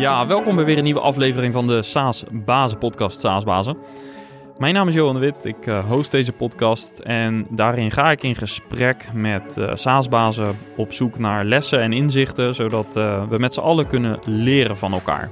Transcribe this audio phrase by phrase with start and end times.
[0.00, 3.76] Ja, welkom bij weer een nieuwe aflevering van de SaaS Bazen podcast SaaS Bazen.
[4.58, 8.22] Mijn naam is Johan de Wit, ik uh, host deze podcast en daarin ga ik
[8.22, 13.54] in gesprek met uh, SaaS-bazen op zoek naar lessen en inzichten, zodat uh, we met
[13.54, 15.30] z'n allen kunnen leren van elkaar.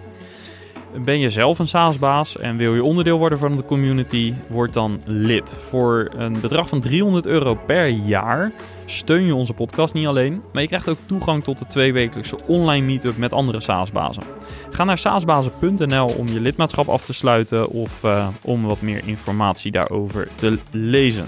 [1.05, 4.35] Ben je zelf een SaaS-baas en wil je onderdeel worden van de community?
[4.49, 5.57] Word dan lid.
[5.61, 8.53] Voor een bedrag van 300 euro per jaar
[8.85, 12.87] steun je onze podcast niet alleen, maar je krijgt ook toegang tot de tweewekelijkse online
[12.87, 14.23] meetup met andere SaaS-bazen.
[14.71, 19.73] Ga naar saasbazen.nl om je lidmaatschap af te sluiten of uh, om wat meer informatie
[19.73, 21.27] daarover te lezen.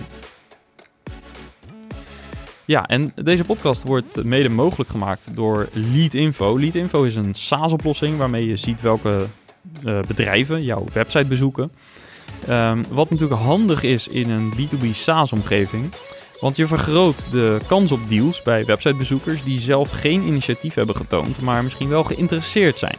[2.64, 6.58] Ja, en deze podcast wordt mede mogelijk gemaakt door Leadinfo.
[6.58, 9.26] Leadinfo is een SaaS-oplossing waarmee je ziet welke
[9.84, 11.72] uh, bedrijven jouw website bezoeken.
[12.48, 15.92] Um, wat natuurlijk handig is in een B2B SaaS-omgeving.
[16.40, 21.40] Want je vergroot de kans op deals bij websitebezoekers die zelf geen initiatief hebben getoond,
[21.40, 22.96] maar misschien wel geïnteresseerd zijn.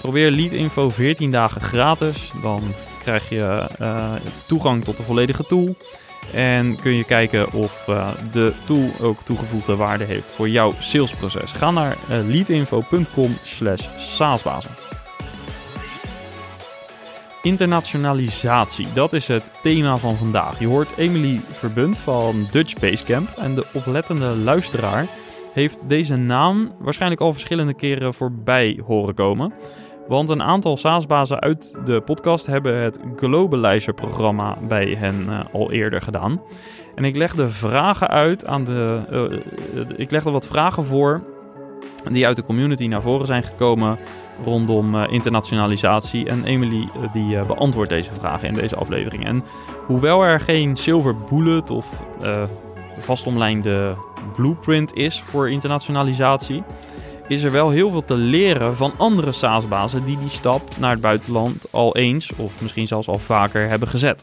[0.00, 2.30] Probeer Leadinfo 14 dagen gratis.
[2.42, 2.62] Dan
[3.02, 4.12] krijg je uh,
[4.46, 5.76] toegang tot de volledige tool.
[6.32, 11.52] En kun je kijken of uh, de tool ook toegevoegde waarde heeft voor jouw salesproces.
[11.52, 14.79] Ga naar leadinfo.com slash saasbazen.
[17.42, 20.58] Internationalisatie, dat is het thema van vandaag.
[20.58, 25.06] Je hoort Emily Verbund van Dutch Basecamp en de oplettende luisteraar
[25.52, 29.52] heeft deze naam waarschijnlijk al verschillende keren voorbij horen komen.
[30.08, 36.02] Want een aantal SaaS-bazen uit de podcast hebben het Globalizer-programma bij hen uh, al eerder
[36.02, 36.42] gedaan.
[36.94, 39.02] En ik legde vragen uit aan de.
[39.74, 41.22] Uh, ik legde wat vragen voor
[42.10, 43.98] die uit de community naar voren zijn gekomen
[44.44, 46.28] rondom uh, internationalisatie.
[46.28, 49.24] En Emily uh, die uh, beantwoordt deze vragen in deze aflevering.
[49.24, 49.44] En
[49.86, 52.02] hoewel er geen silver bullet of
[52.98, 53.96] vastomlijnde
[54.36, 56.62] blueprint is voor internationalisatie,
[57.28, 61.00] is er wel heel veel te leren van andere SaaS-bazen die die stap naar het
[61.00, 64.22] buitenland al eens of misschien zelfs al vaker hebben gezet.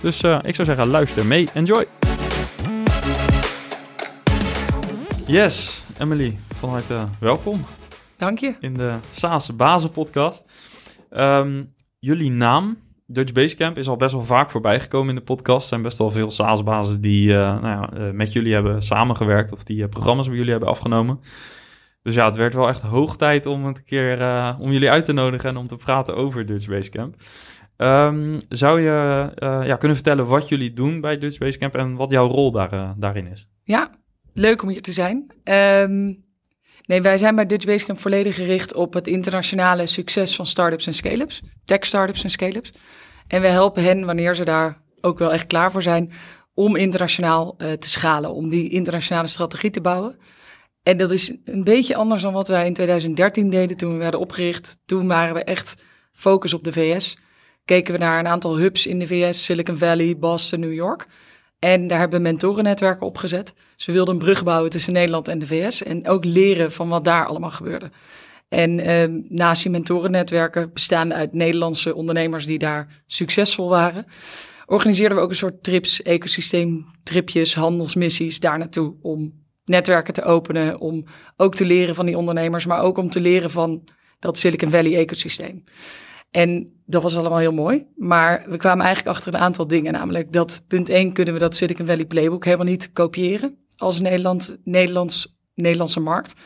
[0.00, 1.84] Dus ik zou zeggen, luister mee, enjoy!
[5.26, 7.64] Yes, Emily, van harte welkom.
[8.16, 8.54] Dank je.
[8.60, 10.44] In de SaaS Bazen podcast.
[11.10, 15.62] Um, jullie naam, Dutch Basecamp, is al best wel vaak voorbij gekomen in de podcast.
[15.62, 18.82] Er zijn best wel veel SaaS bazen die uh, nou ja, uh, met jullie hebben
[18.82, 21.20] samengewerkt of die uh, programma's bij jullie hebben afgenomen.
[22.02, 24.18] Dus ja, het werd wel echt hoog tijd om een keer
[24.58, 27.14] om jullie uit te nodigen en om te praten over Dutch Basecamp.
[27.76, 32.28] Um, zou je ja, kunnen vertellen wat jullie doen bij Dutch Basecamp en wat jouw
[32.28, 33.48] rol daar, daarin is?
[33.62, 33.90] Ja,
[34.34, 35.26] leuk om hier te zijn.
[35.44, 36.24] Um,
[36.86, 40.94] nee, wij zijn bij Dutch Basecamp volledig gericht op het internationale succes van startups en
[40.94, 41.42] scale-ups.
[41.64, 42.72] Tech startups en scale-ups.
[43.26, 46.12] En we helpen hen, wanneer ze daar ook wel echt klaar voor zijn,
[46.54, 48.34] om internationaal uh, te schalen.
[48.34, 50.16] Om die internationale strategie te bouwen.
[50.82, 54.20] En dat is een beetje anders dan wat wij in 2013 deden toen we werden
[54.20, 54.76] opgericht.
[54.86, 57.16] Toen waren we echt focus op de VS.
[57.64, 61.06] Keken we naar een aantal hubs in de VS, Silicon Valley, Boston, New York.
[61.64, 63.54] En daar hebben we mentorennetwerken opgezet.
[63.76, 65.82] Ze wilden een brug bouwen tussen Nederland en de VS.
[65.82, 67.90] En ook leren van wat daar allemaal gebeurde.
[68.48, 74.06] En eh, naast die mentorennetwerken, bestaande uit Nederlandse ondernemers die daar succesvol waren,
[74.66, 78.94] organiseerden we ook een soort trips, ecosysteemtripjes, handelsmissies daar naartoe.
[79.02, 79.32] Om
[79.64, 81.04] netwerken te openen, om
[81.36, 83.88] ook te leren van die ondernemers, maar ook om te leren van
[84.18, 85.64] dat Silicon Valley ecosysteem.
[86.34, 87.86] En dat was allemaal heel mooi.
[87.96, 89.92] Maar we kwamen eigenlijk achter een aantal dingen.
[89.92, 94.56] Namelijk dat punt 1 kunnen we dat Silicon Valley playbook helemaal niet kopiëren als Nederland,
[94.64, 96.40] Nederlands, Nederlandse markt.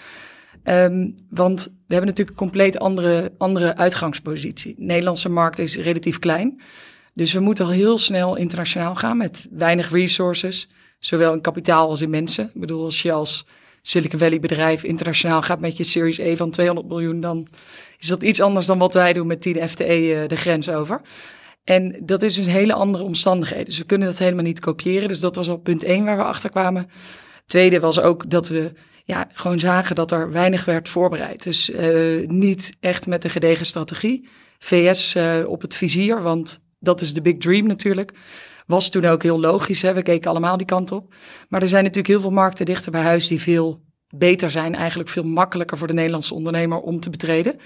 [0.65, 4.75] Um, want we hebben natuurlijk een compleet andere, andere uitgangspositie.
[4.75, 6.61] De Nederlandse markt is relatief klein.
[7.15, 10.69] Dus we moeten al heel snel internationaal gaan met weinig resources.
[10.99, 12.51] Zowel in kapitaal als in mensen.
[12.55, 13.47] Ik bedoel, als je als
[13.83, 17.49] Silicon Valley bedrijf internationaal gaat met je Series E van 200 miljoen, dan
[17.99, 21.01] is dat iets anders dan wat wij doen met 10 FTE uh, de grens over.
[21.65, 23.65] En dat is dus hele andere omstandigheden.
[23.65, 25.09] Dus we kunnen dat helemaal niet kopiëren.
[25.09, 26.91] Dus dat was al punt 1 waar we achter kwamen.
[27.47, 28.73] Tweede was ook dat we
[29.05, 31.43] ja, gewoon zagen dat er weinig werd voorbereid.
[31.43, 34.29] Dus uh, niet echt met een gedegen strategie.
[34.59, 38.13] VS uh, op het vizier, want dat is de big dream natuurlijk.
[38.67, 39.95] Was toen ook heel logisch, hè?
[39.95, 41.15] we keken allemaal die kant op.
[41.49, 43.81] Maar er zijn natuurlijk heel veel markten dichter bij huis die veel
[44.15, 47.57] beter zijn, eigenlijk veel makkelijker voor de Nederlandse ondernemer om te betreden.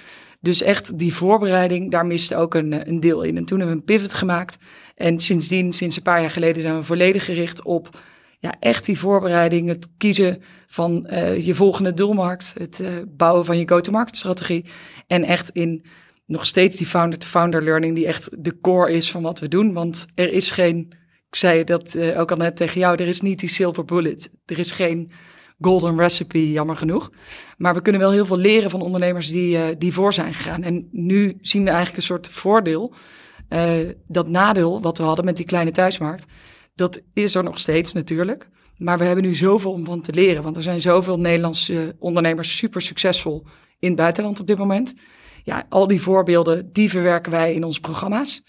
[0.42, 3.36] Dus echt die voorbereiding, daar miste ook een, een deel in.
[3.36, 4.56] En toen hebben we een pivot gemaakt.
[4.94, 8.00] En sindsdien, sinds een paar jaar geleden, zijn we volledig gericht op
[8.38, 13.58] ja, echt die voorbereiding, het kiezen van uh, je volgende doelmarkt, het uh, bouwen van
[13.58, 14.64] je go-to-market strategie.
[15.06, 15.84] En echt in
[16.26, 19.72] nog steeds die founder-to-founder learning, die echt de core is van wat we doen.
[19.72, 20.92] Want er is geen,
[21.28, 24.30] ik zei dat ook al net tegen jou, er is niet die silver bullet.
[24.44, 25.10] Er is geen
[25.64, 27.10] golden recipe, jammer genoeg.
[27.56, 30.62] Maar we kunnen wel heel veel leren van ondernemers die, uh, die voor zijn gegaan.
[30.62, 32.94] En nu zien we eigenlijk een soort voordeel.
[33.48, 33.70] Uh,
[34.06, 36.26] dat nadeel wat we hadden met die kleine thuismarkt,
[36.74, 38.48] dat is er nog steeds natuurlijk.
[38.76, 40.42] Maar we hebben nu zoveel om van te leren.
[40.42, 43.46] Want er zijn zoveel Nederlandse ondernemers super succesvol
[43.78, 44.94] in het buitenland op dit moment.
[45.44, 48.42] Ja, al die voorbeelden, die verwerken wij in onze programma's.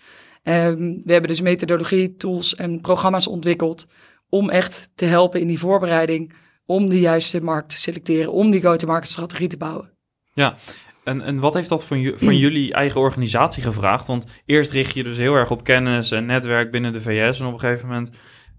[0.44, 3.88] Um, we hebben dus methodologie, tools en programma's ontwikkeld
[4.30, 6.34] om echt te helpen in die voorbereiding,
[6.66, 9.92] om de juiste markt te selecteren, om die go-to-market strategie te bouwen.
[10.34, 10.56] Ja,
[11.04, 14.08] en, en wat heeft dat van, van jullie eigen organisatie gevraagd?
[14.08, 17.46] Want eerst richt je dus heel erg op kennis en netwerk binnen de VS en
[17.46, 18.10] op een gegeven moment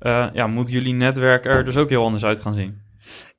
[0.00, 2.80] uh, ja, moet jullie netwerk er dus ook heel anders uit gaan zien.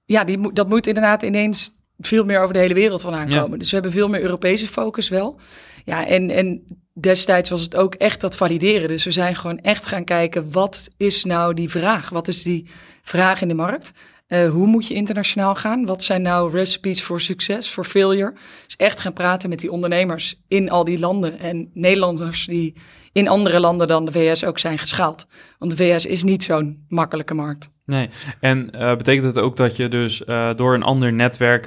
[0.05, 3.59] Ja, die, dat moet inderdaad ineens veel meer over de hele wereld van aankomen.
[3.59, 5.39] Dus we hebben veel meer Europese focus wel.
[5.83, 6.63] Ja, en, en
[6.93, 8.87] destijds was het ook echt dat valideren.
[8.87, 12.09] Dus we zijn gewoon echt gaan kijken, wat is nou die vraag?
[12.09, 12.67] Wat is die
[13.01, 13.91] vraag in de markt?
[14.27, 15.85] Uh, hoe moet je internationaal gaan?
[15.85, 18.33] Wat zijn nou recipes voor succes, voor failure?
[18.65, 22.75] Dus echt gaan praten met die ondernemers in al die landen en Nederlanders die
[23.11, 25.27] in andere landen dan de VS ook zijn geschaald.
[25.59, 27.69] Want de VS is niet zo'n makkelijke markt.
[27.85, 31.65] Nee, en uh, betekent het ook dat je dus uh, door een ander netwerk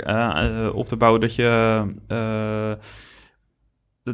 [0.74, 1.84] op te bouwen, dat je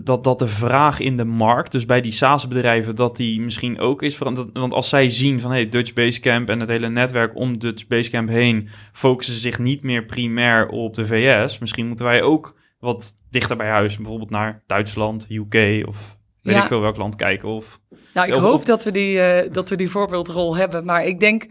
[0.02, 4.02] dat, dat de vraag in de markt, dus bij die SaaS-bedrijven, dat die misschien ook
[4.02, 4.48] is veranderd.
[4.52, 8.28] Want als zij zien van hey, Dutch Basecamp en het hele netwerk om Dutch Basecamp
[8.28, 13.56] heen focussen zich niet meer primair op de VS, misschien moeten wij ook wat dichter
[13.56, 17.48] bij huis, bijvoorbeeld naar Duitsland, UK of weet ik veel welk land kijken.
[17.48, 17.80] Of,
[18.14, 21.46] nou, ik hoop dat, we die, uh, dat we die voorbeeldrol hebben, maar ik denk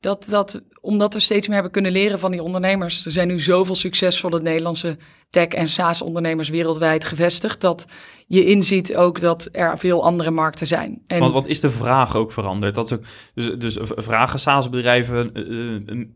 [0.00, 3.06] dat, dat omdat we steeds meer hebben kunnen leren van die ondernemers.
[3.06, 4.96] Er zijn nu zoveel succesvolle Nederlandse
[5.30, 7.60] tech- en SaaS-ondernemers wereldwijd gevestigd.
[7.60, 7.86] Dat
[8.26, 11.00] je inziet ook dat er veel andere markten zijn.
[11.06, 11.18] En...
[11.18, 12.74] Want wat is de vraag ook veranderd?
[12.74, 13.02] Dat ook,
[13.34, 15.30] dus, dus vragen SaaS-bedrijven.
[15.34, 16.06] Uh,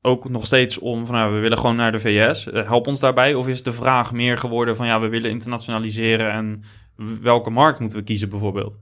[0.00, 2.44] ook nog steeds om van nou, we willen gewoon naar de VS.
[2.44, 3.34] help ons daarbij.
[3.34, 6.62] Of is de vraag meer geworden van ja, we willen internationaliseren en
[7.20, 8.74] welke markt moeten we kiezen bijvoorbeeld?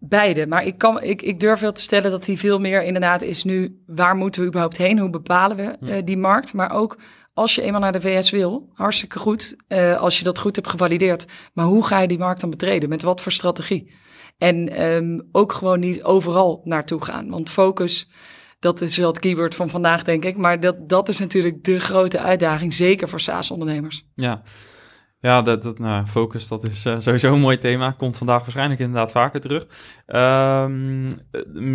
[0.00, 3.22] Beide, maar ik, kan, ik, ik durf wel te stellen dat die veel meer inderdaad
[3.22, 3.82] is nu...
[3.86, 4.98] waar moeten we überhaupt heen?
[4.98, 6.54] Hoe bepalen we uh, die markt?
[6.54, 6.98] Maar ook
[7.34, 9.56] als je eenmaal naar de VS wil, hartstikke goed.
[9.68, 11.26] Uh, als je dat goed hebt gevalideerd.
[11.52, 12.88] Maar hoe ga je die markt dan betreden?
[12.88, 13.92] Met wat voor strategie?
[14.38, 17.30] En um, ook gewoon niet overal naartoe gaan.
[17.30, 18.10] Want focus,
[18.58, 20.36] dat is wel het keyword van vandaag, denk ik.
[20.36, 24.06] Maar dat, dat is natuurlijk de grote uitdaging, zeker voor SaaS-ondernemers.
[24.14, 24.42] Ja,
[25.20, 27.90] ja, dat, dat, nou, focus, dat is uh, sowieso een mooi thema.
[27.90, 29.66] Komt vandaag waarschijnlijk inderdaad vaker terug.
[30.06, 31.08] Um,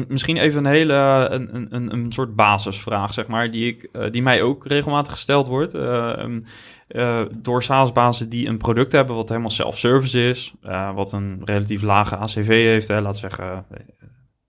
[0.07, 4.22] misschien even een hele, een, een, een soort basisvraag, zeg maar, die, ik, uh, die
[4.22, 5.75] mij ook regelmatig gesteld wordt.
[5.75, 10.54] Uh, door SaaS-bazen die een product hebben wat helemaal self-service is,
[10.95, 13.66] wat een relatief lage ACV heeft, hè, we zeggen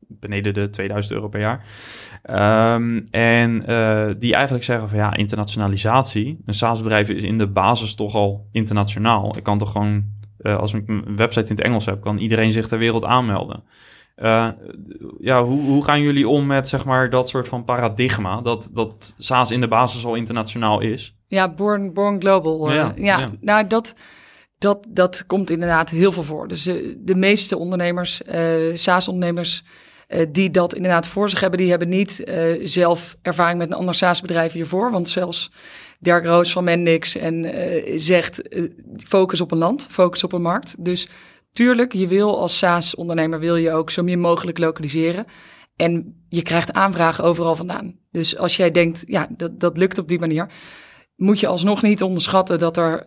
[0.08, 1.64] beneden de 2000 euro per jaar.
[2.74, 6.42] Um, en uh, die eigenlijk zeggen van ja, internationalisatie.
[6.46, 9.36] Een SaaS-bedrijf is in de basis toch al internationaal.
[9.36, 10.04] Ik kan toch gewoon,
[10.40, 13.62] uh, als ik een website in het Engels heb, kan iedereen zich ter wereld aanmelden.
[14.16, 14.48] Uh,
[15.18, 19.14] ja, hoe, hoe gaan jullie om met zeg maar dat soort van paradigma, dat, dat
[19.18, 21.16] SaaS in de basis al internationaal is?
[21.26, 22.72] Ja, born, born global.
[22.72, 23.94] Ja, ja, ja, nou dat
[24.58, 26.48] dat, dat komt inderdaad heel veel voor.
[26.48, 26.62] Dus
[26.98, 28.22] de, meeste ondernemers,
[28.72, 29.64] SaaS-ondernemers,
[30.30, 33.94] die dat inderdaad voor zich hebben, die hebben niet uh, zelf ervaring met een ander
[33.94, 34.90] SaaS-bedrijf hiervoor.
[34.90, 35.52] Want zelfs
[35.98, 38.42] Dirk Roos van Mendix en uh, zegt
[38.96, 40.84] focus op een land, focus op een markt.
[40.84, 41.08] Dus
[41.52, 45.24] tuurlijk, je wil als SaaS-ondernemer wil je ook zo min mogelijk lokaliseren.
[45.76, 47.98] En je krijgt aanvragen overal vandaan.
[48.10, 50.48] Dus als jij denkt, ja, dat, dat lukt op die manier,
[51.16, 53.04] moet je alsnog niet onderschatten dat, er,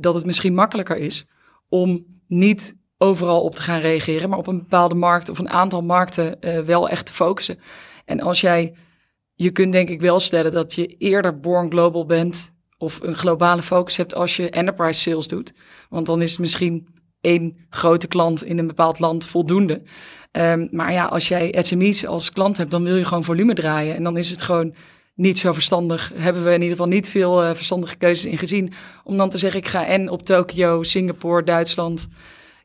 [0.00, 1.26] dat het misschien makkelijker is
[1.68, 5.82] om niet overal op te gaan reageren, maar op een bepaalde markt of een aantal
[5.82, 7.58] markten uh, wel echt te focussen.
[8.04, 8.74] En als jij,
[9.34, 13.62] je kunt denk ik wel stellen dat je eerder born global bent of een globale
[13.62, 15.52] focus hebt als je enterprise sales doet.
[15.88, 16.86] Want dan is het misschien
[17.20, 19.82] één grote klant in een bepaald land voldoende.
[20.32, 23.96] Um, maar ja, als jij SME's als klant hebt, dan wil je gewoon volume draaien.
[23.96, 24.74] En dan is het gewoon
[25.14, 26.12] niet zo verstandig.
[26.14, 28.72] Hebben we in ieder geval niet veel uh, verstandige keuzes in gezien.
[29.04, 32.08] Om dan te zeggen, ik ga en op Tokio, Singapore, Duitsland,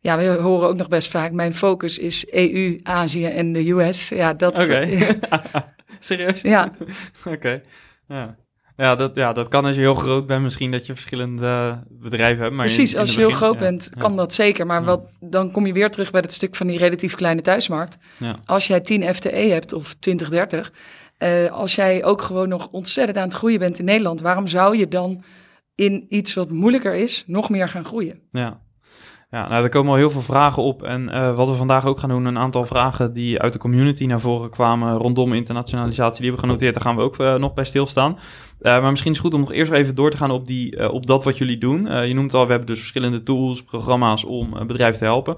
[0.02, 4.10] ja, we horen ook nog best vaak, mijn focus is EU, Azië en de US.
[4.10, 4.60] Ja, dat...
[4.60, 4.88] Oké.
[6.00, 6.42] Serieus?
[6.42, 6.72] Ja.
[7.36, 7.62] Oké.
[8.08, 8.36] Ja.
[8.78, 12.44] Ja dat, ja, dat kan als je heel groot bent, misschien dat je verschillende bedrijven
[12.44, 12.56] hebt.
[12.56, 14.66] Maar Precies, als je heel groot bent, kan dat zeker.
[14.66, 17.98] Maar wat, dan kom je weer terug bij het stuk van die relatief kleine thuismarkt.
[18.46, 20.72] Als jij 10 FTE hebt of 20, 30,
[21.20, 24.78] uh, als jij ook gewoon nog ontzettend aan het groeien bent in Nederland, waarom zou
[24.78, 25.24] je dan
[25.76, 28.20] in iets wat moeilijker is, nog meer gaan groeien?
[28.32, 28.62] Ja,
[29.32, 30.84] Ja, nou, er komen al heel veel vragen op.
[30.84, 34.06] En uh, wat we vandaag ook gaan doen, een aantal vragen die uit de community
[34.06, 36.74] naar voren kwamen rondom internationalisatie, die hebben we genoteerd.
[36.74, 38.12] Daar gaan we ook uh, nog bij stilstaan.
[38.12, 40.92] Uh, maar misschien is het goed om nog eerst even door te gaan op, die,
[40.92, 42.08] op dat wat jullie doen.
[42.08, 45.38] je noemt al, we hebben dus verschillende tools, programma's om bedrijven te helpen.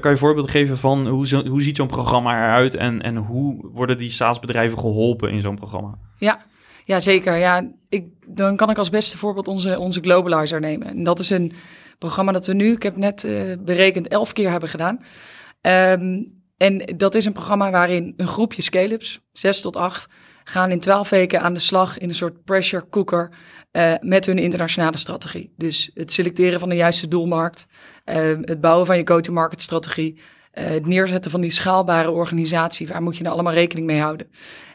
[0.00, 3.70] kan je voorbeelden geven van hoe, zo, hoe ziet zo'n programma eruit en, en hoe
[3.72, 5.98] worden die SaaS-bedrijven geholpen in zo'n programma?
[6.18, 6.40] Ja,
[6.84, 7.36] ja, zeker.
[7.36, 10.88] Ja, ik, dan kan ik als beste voorbeeld onze, onze Globalizer nemen.
[10.88, 11.52] En dat is een
[11.98, 14.98] programma dat we nu, ik heb net uh, berekend, elf keer hebben gedaan.
[16.00, 20.08] Um, en dat is een programma waarin een groepje scale-ups, zes tot acht,
[20.44, 23.30] gaan in twaalf weken aan de slag in een soort pressure cooker
[23.72, 25.52] uh, met hun internationale strategie.
[25.56, 27.66] Dus het selecteren van de juiste doelmarkt,
[28.04, 30.20] uh, het bouwen van je go-to-market strategie,
[30.50, 34.26] het neerzetten van die schaalbare organisatie, waar moet je nou allemaal rekening mee houden.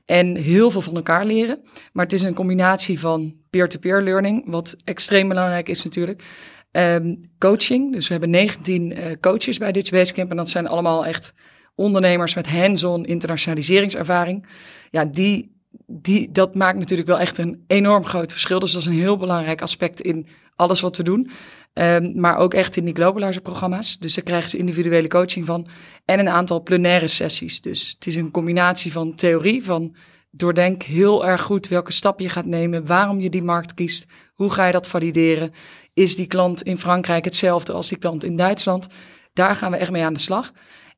[0.05, 1.59] En heel veel van elkaar leren.
[1.93, 6.23] Maar het is een combinatie van peer-to-peer learning, wat extreem belangrijk is natuurlijk.
[6.71, 10.29] Um, coaching, dus we hebben 19 uh, coaches bij Dutch Basecamp.
[10.29, 11.33] En dat zijn allemaal echt
[11.75, 14.45] ondernemers met hands-on internationaliseringservaring.
[14.91, 15.51] Ja, die,
[15.87, 18.59] die, dat maakt natuurlijk wel echt een enorm groot verschil.
[18.59, 21.29] Dus dat is een heel belangrijk aspect in alles wat we doen.
[21.73, 23.97] Um, maar ook echt in die globalizer programma's.
[23.99, 25.67] Dus daar krijgen ze individuele coaching van.
[26.05, 27.61] En een aantal plenaire sessies.
[27.61, 29.95] Dus het is een combinatie van theorie, van
[30.31, 34.05] doordenk heel erg goed welke stap je gaat nemen, waarom je die markt kiest,
[34.39, 35.51] hoe ga je dat valideren.
[35.93, 38.87] Is die klant in Frankrijk hetzelfde als die klant in Duitsland?
[39.33, 40.51] Daar gaan we echt mee aan de slag.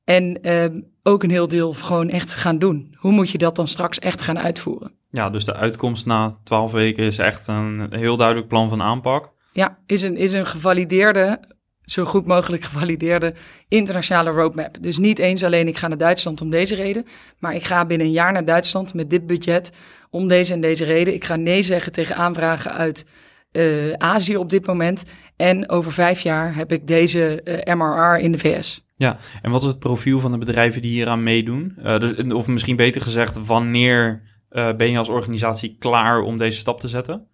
[0.03, 0.65] En uh,
[1.03, 2.95] ook een heel deel gewoon echt gaan doen.
[2.97, 4.93] Hoe moet je dat dan straks echt gaan uitvoeren?
[5.09, 9.31] Ja, dus de uitkomst na twaalf weken is echt een heel duidelijk plan van aanpak.
[9.51, 11.39] Ja, is een, is een gevalideerde,
[11.81, 13.33] zo goed mogelijk gevalideerde
[13.67, 14.77] internationale roadmap.
[14.81, 17.05] Dus niet eens alleen ik ga naar Duitsland om deze reden,
[17.39, 19.71] maar ik ga binnen een jaar naar Duitsland met dit budget
[20.09, 21.13] om deze en deze reden.
[21.13, 23.05] Ik ga nee zeggen tegen aanvragen uit
[23.51, 25.03] uh, Azië op dit moment.
[25.35, 28.85] En over vijf jaar heb ik deze uh, MRR in de VS.
[28.95, 31.75] Ja, en wat is het profiel van de bedrijven die hieraan meedoen?
[31.79, 36.79] Uh, dus, of misschien beter gezegd, wanneer ben je als organisatie klaar om deze stap
[36.79, 37.27] te zetten?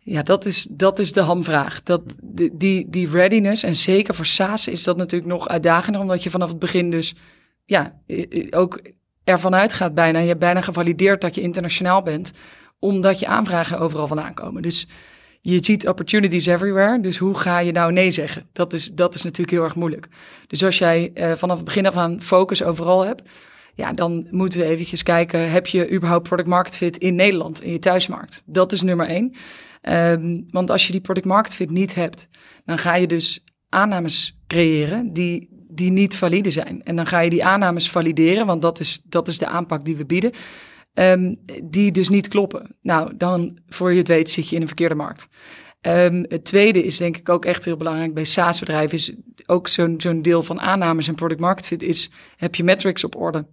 [0.00, 1.82] Ja, dat is, dat is de hamvraag.
[1.82, 2.02] Dat,
[2.52, 6.48] die, die readiness, en zeker voor SaaS is dat natuurlijk nog uitdagender, omdat je vanaf
[6.48, 7.14] het begin dus
[7.64, 8.00] ja,
[8.50, 8.80] ook
[9.24, 10.18] ervan uitgaat bijna.
[10.18, 12.32] Je hebt bijna gevalideerd dat je internationaal bent,
[12.78, 14.62] omdat je aanvragen overal vandaan komen.
[14.62, 14.86] Dus
[15.44, 17.00] je ziet opportunities everywhere.
[17.00, 18.46] Dus hoe ga je nou nee zeggen?
[18.52, 20.08] Dat is, dat is natuurlijk heel erg moeilijk.
[20.46, 23.30] Dus als jij uh, vanaf het begin af aan focus overal hebt,
[23.74, 27.72] ja, dan moeten we eventjes kijken, heb je überhaupt product market fit in Nederland, in
[27.72, 28.42] je thuismarkt?
[28.46, 29.32] Dat is nummer één.
[29.82, 32.28] Um, want als je die product market fit niet hebt,
[32.64, 36.82] dan ga je dus aannames creëren die, die niet valide zijn.
[36.82, 39.96] En dan ga je die aannames valideren, want dat is, dat is de aanpak die
[39.96, 40.32] we bieden.
[40.94, 42.76] Um, die dus niet kloppen.
[42.82, 45.28] Nou, dan voor je het weet zit je in een verkeerde markt.
[45.86, 49.14] Um, het tweede is denk ik ook echt heel belangrijk bij SaaS-bedrijven, is
[49.46, 53.16] ook zo'n zo'n deel van aannames en product market fit, is heb je metrics op
[53.16, 53.46] orde?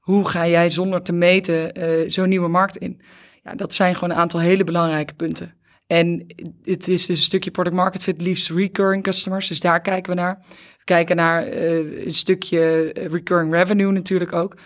[0.00, 3.00] Hoe ga jij zonder te meten uh, zo'n nieuwe markt in?
[3.42, 5.54] Ja, dat zijn gewoon een aantal hele belangrijke punten.
[5.86, 6.26] En
[6.62, 9.48] het is dus een stukje product market fit, liefst recurring customers.
[9.48, 10.42] Dus daar kijken we naar.
[10.78, 14.56] We kijken naar uh, een stukje recurring revenue natuurlijk ook.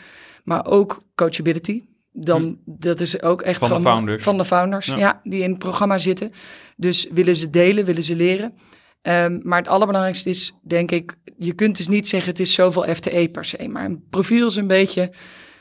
[0.44, 2.54] Maar ook coachability dan hm.
[2.64, 4.22] dat is ook echt van, van de founders.
[4.22, 5.20] Van de founders, ja.
[5.24, 6.32] die in het programma zitten.
[6.76, 8.54] Dus willen ze delen, willen ze leren.
[9.02, 12.94] Um, maar het allerbelangrijkste is, denk ik, je kunt dus niet zeggen het is zoveel
[12.94, 13.68] FTE per se.
[13.68, 15.12] Maar een profiel is een beetje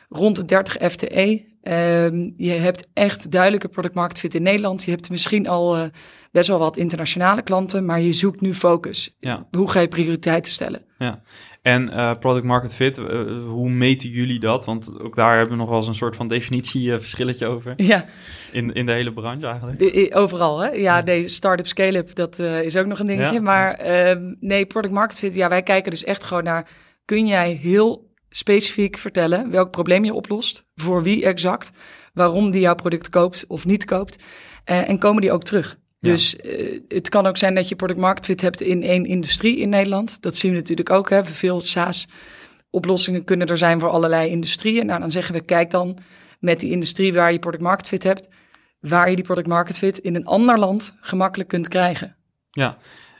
[0.09, 1.49] rond de 30 FTE.
[1.63, 4.83] Um, je hebt echt duidelijke product market fit in Nederland.
[4.83, 5.83] Je hebt misschien al uh,
[6.31, 9.15] best wel wat internationale klanten, maar je zoekt nu focus.
[9.19, 9.47] Ja.
[9.51, 10.81] Hoe ga je prioriteiten stellen?
[10.97, 11.21] Ja,
[11.61, 13.05] en uh, product market fit, uh,
[13.47, 14.65] hoe meten jullie dat?
[14.65, 17.73] Want ook daar hebben we nog wel eens een soort van definitieverschilletje over.
[17.77, 18.05] Ja.
[18.51, 19.79] In, in de hele branche eigenlijk.
[19.79, 20.69] De, overal, hè?
[20.69, 21.03] Ja, ja.
[21.03, 23.33] nee, start-up, scale-up, dat is ook nog een dingetje.
[23.33, 23.41] Ja.
[23.41, 26.69] Maar ehm, nee, product market fit, ja, wij kijken dus echt gewoon naar...
[27.05, 31.71] kun jij heel specifiek vertellen welk probleem je oplost, voor wie exact,
[32.13, 34.23] waarom die jouw product koopt of niet koopt.
[34.63, 35.79] En komen die ook terug.
[36.01, 39.57] Dus uh, het kan ook zijn dat je product market fit hebt in één industrie
[39.57, 40.21] in Nederland.
[40.21, 41.09] Dat zien we natuurlijk ook.
[41.09, 41.25] Hè.
[41.25, 42.07] Veel SaaS
[42.69, 44.85] oplossingen kunnen er zijn voor allerlei industrieën.
[44.85, 45.97] Nou, dan zeggen we, kijk dan
[46.39, 48.29] met die industrie waar je product market fit hebt,
[48.79, 52.15] waar je die product market fit in een ander land gemakkelijk kunt krijgen.
[52.51, 52.77] Ja,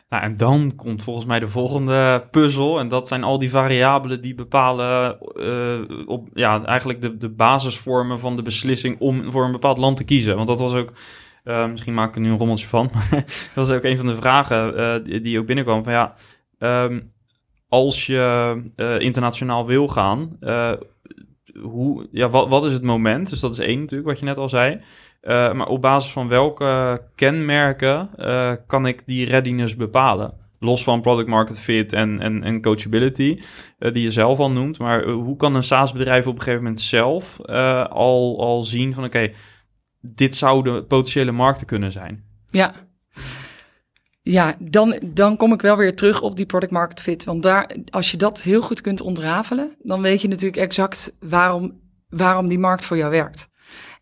[0.09, 2.79] nou, en dan komt volgens mij de volgende puzzel.
[2.79, 8.19] En dat zijn al die variabelen die bepalen uh, op, ja, eigenlijk de, de basisvormen
[8.19, 10.35] van de beslissing om voor een bepaald land te kiezen.
[10.35, 10.93] Want dat was ook,
[11.43, 12.91] uh, misschien maak ik er nu een rommeltje van,
[13.53, 15.83] dat was ook een van de vragen uh, die, ook binnenkwam.
[15.83, 16.15] Van ja,
[16.59, 17.11] um,
[17.67, 20.37] als je internationaal wil gaan,
[21.61, 23.29] hoe, ja, wat, wat is het moment?
[23.29, 24.81] Dus dat is één natuurlijk, wat je net al zei.
[25.23, 28.09] Maar op basis van welke kenmerken
[28.67, 30.33] kan ik die readiness bepalen?
[30.63, 33.41] los van product market fit en, en, en coachability,
[33.77, 34.79] die je zelf al noemt.
[34.79, 37.41] Maar hoe kan een SaaS-bedrijf op een gegeven moment zelf
[37.89, 39.31] al, al zien van oké,
[40.01, 42.23] dit zouden potentiële markten kunnen zijn?
[42.49, 42.73] Ja.
[44.21, 47.23] Ja, dan, dan kom ik wel weer terug op die product market fit.
[47.23, 51.79] Want daar, als je dat heel goed kunt ontrafelen, dan weet je natuurlijk exact waarom,
[52.09, 53.49] waarom die markt voor jou werkt.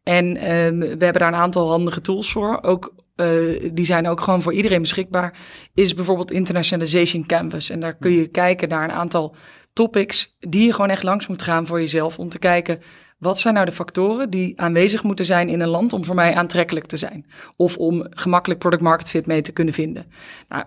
[0.04, 2.60] En um, we hebben daar een aantal handige tools voor.
[2.62, 5.38] Ook, uh, die zijn ook gewoon voor iedereen beschikbaar.
[5.74, 7.70] Is bijvoorbeeld Internationalization Canvas.
[7.70, 9.36] En daar kun je kijken naar een aantal
[9.74, 12.20] topics die je gewoon echt langs moet gaan voor jezelf.
[12.20, 12.80] Om te kijken,
[13.20, 16.36] wat zijn nou de factoren die aanwezig moeten zijn in een land om voor mij
[16.36, 17.26] aantrekkelijk te zijn?
[17.56, 20.12] Of om gemakkelijk product market fit mee te kunnen vinden?
[20.48, 20.66] Nou,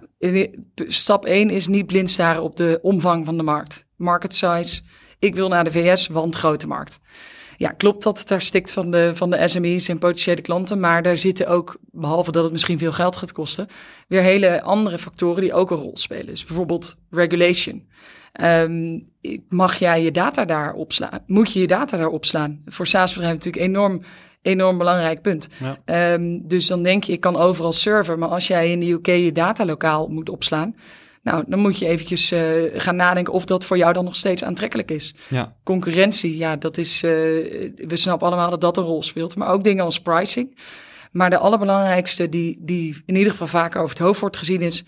[0.75, 3.87] stap 1 is niet blind staren op de omvang van de markt.
[3.97, 4.83] Market size.
[5.19, 7.01] Ik wil naar de VS, want grote markt.
[7.57, 10.81] Ja, klopt dat het daar stikt van de, van de SME's en potentiële klanten.
[10.81, 13.67] Maar daar zitten ook, behalve dat het misschien veel geld gaat kosten,
[14.09, 16.27] weer hele andere factoren die ook een rol spelen.
[16.27, 17.89] Dus bijvoorbeeld regulation.
[18.41, 19.09] Um,
[19.49, 21.23] mag jij je data daar opslaan?
[21.27, 22.63] Moet je je data daar opslaan?
[22.67, 24.03] Voor SaaS-bedrijven natuurlijk enorm,
[24.43, 25.49] enorm belangrijk punt.
[25.85, 26.13] Ja.
[26.15, 29.07] Um, dus dan denk je, ik kan overal server, maar als jij in de UK
[29.07, 30.75] je data lokaal moet opslaan,
[31.23, 32.41] nou, dan moet je eventjes uh,
[32.73, 35.15] gaan nadenken of dat voor jou dan nog steeds aantrekkelijk is.
[35.29, 35.57] Ja.
[35.63, 37.11] Concurrentie, ja, dat is, uh,
[37.77, 40.59] we snappen allemaal dat dat een rol speelt, maar ook dingen als pricing.
[41.13, 44.85] Maar de allerbelangrijkste, die, die in ieder geval vaker over het hoofd wordt gezien, is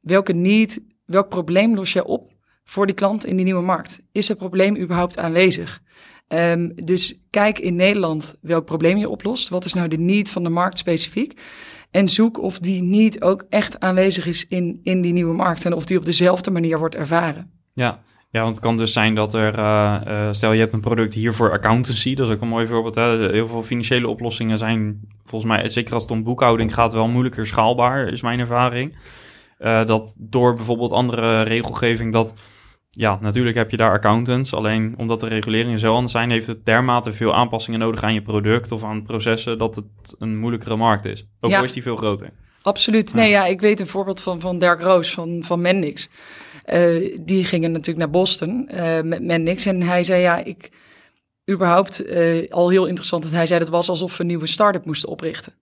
[0.00, 2.34] welke niet, welk probleem los je op
[2.68, 4.00] voor die klant in die nieuwe markt?
[4.12, 5.80] Is het probleem überhaupt aanwezig?
[6.28, 9.48] Um, dus kijk in Nederland welk probleem je oplost.
[9.48, 11.40] Wat is nou de need van de markt specifiek?
[11.90, 15.72] En zoek of die niet ook echt aanwezig is in, in die nieuwe markt en
[15.72, 17.50] of die op dezelfde manier wordt ervaren.
[17.74, 20.80] Ja, ja, want het kan dus zijn dat er, uh, uh, stel je hebt een
[20.80, 22.94] product hier voor accountancy, dat is ook een mooi voorbeeld.
[22.94, 23.30] Hè?
[23.30, 27.46] Heel veel financiële oplossingen zijn, volgens mij, zeker als het om boekhouding gaat, wel moeilijker
[27.46, 28.96] schaalbaar, is mijn ervaring.
[29.58, 32.34] Uh, dat door bijvoorbeeld andere regelgeving, dat
[32.96, 34.54] ja, natuurlijk heb je daar accountants.
[34.54, 38.22] Alleen omdat de reguleringen zo anders zijn, heeft het dermate veel aanpassingen nodig aan je
[38.22, 41.26] product of aan processen dat het een moeilijkere markt is.
[41.40, 42.30] Ook al is die veel groter.
[42.62, 43.14] Absoluut.
[43.14, 46.08] Nee, ja, ik weet een voorbeeld van, van Dirk Roos van, van Mendix.
[46.72, 49.66] Uh, die gingen natuurlijk naar Boston uh, met Mendix.
[49.66, 50.70] En hij zei, ja, ik
[51.50, 54.46] überhaupt uh, al heel interessant dat hij zei dat het was alsof we een nieuwe
[54.46, 55.52] start-up moesten oprichten.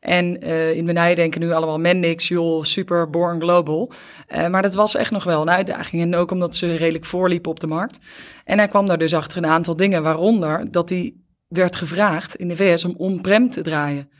[0.00, 3.92] En uh, in Benij denken nu allemaal Mendix, joh, super, born global.
[4.28, 6.02] Uh, maar dat was echt nog wel een uitdaging.
[6.02, 7.98] En ook omdat ze redelijk voorliepen op de markt.
[8.44, 11.14] En hij kwam daar dus achter een aantal dingen, waaronder dat hij
[11.48, 14.10] werd gevraagd in de VS om on-prem te draaien.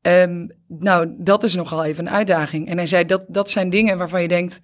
[0.00, 2.68] Um, nou, dat is nogal even een uitdaging.
[2.68, 4.60] En hij zei dat dat zijn dingen waarvan je denkt,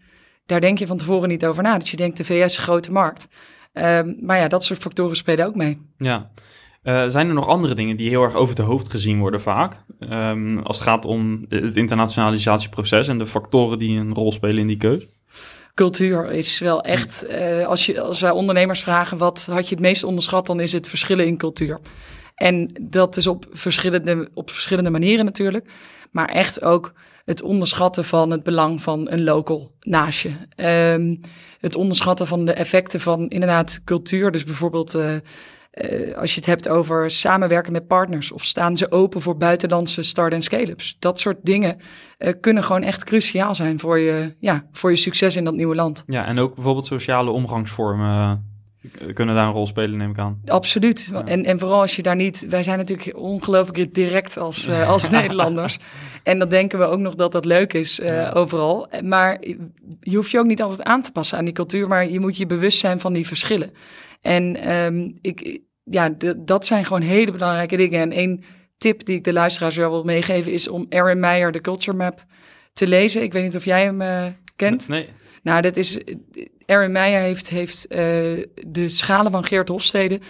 [0.47, 1.79] daar denk je van tevoren niet over na.
[1.79, 3.29] Dat je denkt, de VS grote markt.
[3.73, 5.81] Um, maar ja, dat soort factoren spelen ook mee.
[5.99, 6.31] Ja.
[6.83, 9.85] Uh, zijn er nog andere dingen die heel erg over het hoofd gezien worden vaak?
[10.01, 14.67] Um, als het gaat om het internationalisatieproces en de factoren die een rol spelen in
[14.67, 15.07] die keus?
[15.75, 19.85] Cultuur is wel echt, uh, als, je, als wij ondernemers vragen wat had je het
[19.85, 21.81] meest onderschat, dan is het verschillen in cultuur.
[22.35, 25.71] En dat is op verschillende, op verschillende manieren natuurlijk.
[26.11, 26.93] Maar echt ook
[27.25, 30.33] het onderschatten van het belang van een local naast je.
[30.95, 31.21] Um,
[31.61, 34.31] het onderschatten van de effecten van inderdaad cultuur.
[34.31, 38.91] Dus bijvoorbeeld uh, uh, als je het hebt over samenwerken met partners of staan ze
[38.91, 40.97] open voor buitenlandse start- en scale-ups.
[40.99, 41.77] Dat soort dingen
[42.19, 45.75] uh, kunnen gewoon echt cruciaal zijn voor je, ja, voor je succes in dat nieuwe
[45.75, 46.05] land.
[46.07, 48.52] Ja, en ook bijvoorbeeld sociale omgangsvormen
[49.15, 50.41] kunnen daar een rol spelen, neem ik aan.
[50.47, 51.13] Absoluut.
[51.25, 52.47] En, en vooral als je daar niet...
[52.49, 55.79] Wij zijn natuurlijk ongelooflijk direct als, uh, als Nederlanders.
[56.23, 58.31] En dan denken we ook nog dat dat leuk is uh, ja.
[58.31, 58.89] overal.
[59.03, 59.39] Maar
[60.01, 61.89] je hoeft je ook niet altijd aan te passen aan die cultuur...
[61.89, 63.73] maar je moet je bewust zijn van die verschillen.
[64.21, 68.01] En um, ik, ja, dat zijn gewoon hele belangrijke dingen.
[68.01, 68.45] En één
[68.79, 70.53] tip die ik de luisteraars wel wil meegeven...
[70.53, 72.25] is om Aaron Meyer, de Culture Map,
[72.73, 73.23] te lezen.
[73.23, 74.25] Ik weet niet of jij hem uh,
[74.57, 74.89] kent.
[74.89, 75.09] Nee.
[75.43, 75.99] Nou, dat is.
[76.67, 77.99] Aaron Meijer heeft, uh,
[78.67, 80.21] de schalen van Geert Hofstede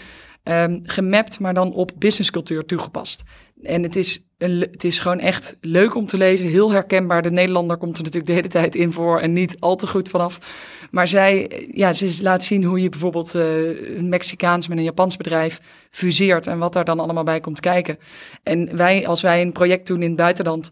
[0.44, 3.22] um, gemapt, maar dan op businesscultuur toegepast.
[3.62, 7.22] En het is, een, het is gewoon echt leuk om te lezen, heel herkenbaar.
[7.22, 10.08] De Nederlander komt er natuurlijk de hele tijd in voor en niet al te goed
[10.08, 10.38] vanaf.
[10.90, 15.16] Maar zij, ja, ze laat zien hoe je bijvoorbeeld uh, een Mexicaans met een Japans
[15.16, 17.98] bedrijf fuseert en wat daar dan allemaal bij komt kijken.
[18.42, 20.70] En wij, als wij een project doen in het buitenland,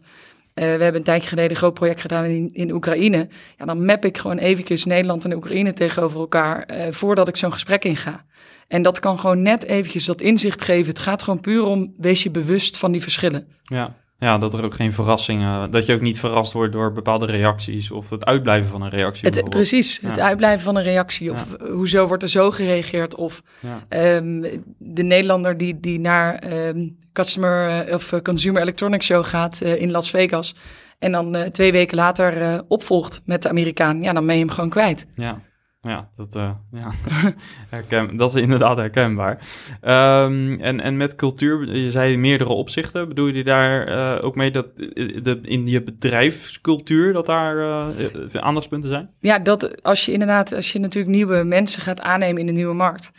[0.53, 3.27] we hebben een tijdje geleden een groot project gedaan in, in Oekraïne.
[3.57, 7.53] Ja, dan map ik gewoon eventjes Nederland en Oekraïne tegenover elkaar uh, voordat ik zo'n
[7.53, 8.25] gesprek inga.
[8.67, 10.89] En dat kan gewoon net eventjes dat inzicht geven.
[10.89, 13.47] Het gaat gewoon puur om, wees je bewust van die verschillen.
[13.63, 17.25] Ja, ja, dat er ook geen verrassingen, dat je ook niet verrast wordt door bepaalde
[17.25, 19.29] reacties of het uitblijven van een reactie.
[19.29, 20.07] Het, precies, ja.
[20.07, 21.71] het uitblijven van een reactie of ja.
[21.71, 24.15] hoezo wordt er zo gereageerd of ja.
[24.15, 24.41] um,
[24.77, 29.91] de Nederlander die, die naar um, customer uh, of consumer electronics show gaat uh, in
[29.91, 30.55] Las Vegas
[30.99, 34.01] En dan twee weken later opvolgt met de Amerikaan.
[34.01, 35.07] Ja, dan ben je hem gewoon kwijt.
[35.15, 35.41] Ja.
[35.83, 36.91] Ja, dat, uh, ja.
[37.69, 39.39] Herken, dat is inderdaad herkenbaar.
[39.81, 43.07] Um, en, en met cultuur, je zei meerdere opzichten.
[43.07, 47.87] Bedoel je daar uh, ook mee dat eh, de, in je bedrijfscultuur dat daar uh,
[48.31, 49.09] aandachtspunten zijn?
[49.19, 52.75] Ja, dat als je inderdaad, als je natuurlijk nieuwe mensen gaat aannemen in de nieuwe
[52.75, 53.11] markt.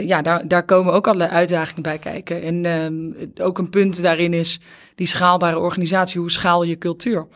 [0.00, 2.42] ja, daar, daar komen ook allerlei uitdagingen bij kijken.
[2.42, 4.60] En um, ook een punt daarin is
[4.94, 6.20] die schaalbare organisatie.
[6.20, 7.26] Hoe schaal je cultuur?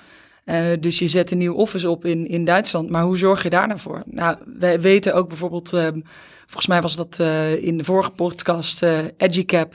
[0.44, 2.90] Uh, dus je zet een nieuw office op in, in Duitsland.
[2.90, 4.02] Maar hoe zorg je daar nou voor?
[4.06, 5.88] Nou, wij weten ook bijvoorbeeld, uh,
[6.46, 9.74] volgens mij was dat uh, in de vorige podcast, uh, Educap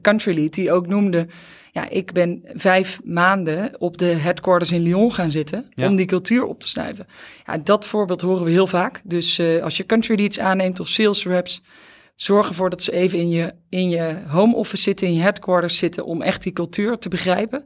[0.00, 1.26] Country Lead, die ook noemde,
[1.72, 5.88] ja, ik ben vijf maanden op de headquarters in Lyon gaan zitten ja.
[5.88, 7.06] om die cultuur op te snuiven.
[7.46, 9.00] Ja, dat voorbeeld horen we heel vaak.
[9.04, 11.62] Dus als je country leads aanneemt of sales reps,
[12.14, 15.76] zorg ervoor dat ze even in je, in je home office zitten, in je headquarters
[15.76, 17.64] zitten, om echt die cultuur te begrijpen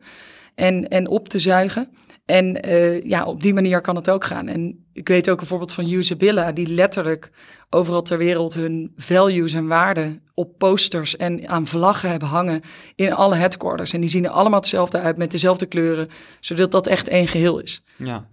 [0.54, 1.88] en, en op te zuigen.
[2.24, 4.48] En uh, ja, op die manier kan het ook gaan.
[4.48, 7.30] En ik weet ook bijvoorbeeld van Usabilla, die letterlijk
[7.70, 12.61] overal ter wereld hun values en waarden op posters en aan vlaggen hebben hangen
[12.94, 13.92] in alle headquarters.
[13.92, 16.09] En die zien er allemaal hetzelfde uit met dezelfde kleuren,
[16.40, 17.85] zodat dat echt één geheel is.
[17.96, 18.28] Ja.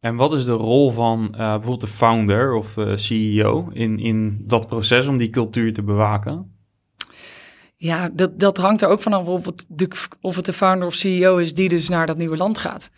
[0.00, 4.44] En wat is de rol van uh, bijvoorbeeld de founder of uh, CEO in, in
[4.46, 6.58] dat proces om die cultuur te bewaken?
[7.76, 9.88] Ja, dat, dat hangt er ook vanaf of het, de,
[10.20, 12.90] of het de founder of CEO is die dus naar dat nieuwe land gaat.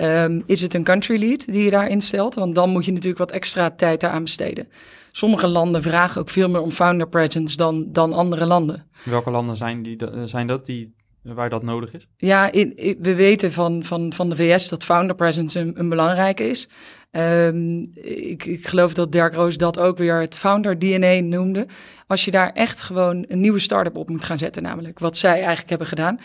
[0.00, 2.34] Um, is het een country lead die je daar instelt?
[2.34, 4.68] Want dan moet je natuurlijk wat extra tijd daaraan besteden.
[5.12, 8.86] Sommige landen vragen ook veel meer om founder presence dan, dan andere landen.
[9.04, 12.06] Welke landen zijn, die, zijn dat die, waar dat nodig is?
[12.16, 15.88] Ja, in, in, we weten van, van, van de VS dat founder presence een, een
[15.88, 16.68] belangrijke is.
[17.10, 21.66] Um, ik, ik geloof dat Dirk Roos dat ook weer het founder DNA noemde.
[22.06, 25.36] Als je daar echt gewoon een nieuwe start-up op moet gaan zetten, namelijk wat zij
[25.36, 26.18] eigenlijk hebben gedaan.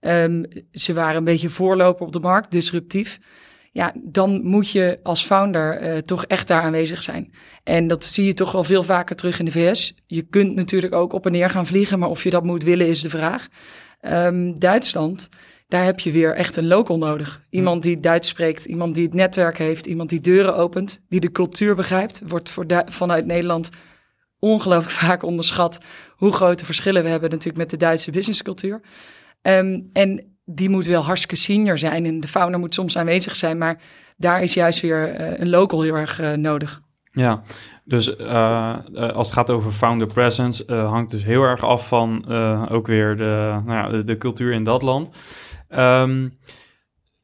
[0.00, 3.18] Um, ze waren een beetje voorloper op de markt, disruptief.
[3.72, 7.32] Ja, dan moet je als founder uh, toch echt daar aanwezig zijn.
[7.64, 9.94] En dat zie je toch wel veel vaker terug in de VS.
[10.06, 12.88] Je kunt natuurlijk ook op en neer gaan vliegen, maar of je dat moet willen
[12.88, 13.48] is de vraag.
[14.02, 15.28] Um, Duitsland,
[15.68, 17.42] daar heb je weer echt een local nodig.
[17.50, 21.32] Iemand die Duits spreekt, iemand die het netwerk heeft, iemand die deuren opent, die de
[21.32, 22.22] cultuur begrijpt.
[22.26, 23.70] Wordt voor vanuit Nederland
[24.38, 25.78] ongelooflijk vaak onderschat
[26.10, 28.80] hoe grote verschillen we hebben natuurlijk met de Duitse businesscultuur.
[29.42, 33.58] Um, en die moet wel hartstikke senior zijn en de founder moet soms aanwezig zijn,
[33.58, 33.80] maar
[34.16, 36.80] daar is juist weer uh, een local heel erg uh, nodig.
[37.12, 37.42] Ja,
[37.84, 42.28] dus uh, als het gaat over founder presence, hangt dus heel erg af van
[42.68, 45.10] ook weer de, nou ja, de, cultuur in dat land.
[45.68, 46.38] Um,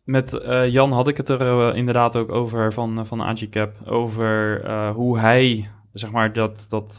[0.05, 5.70] met Jan had ik het er inderdaad ook over van, van Agicap, over hoe hij,
[5.92, 6.98] zeg maar, dat, dat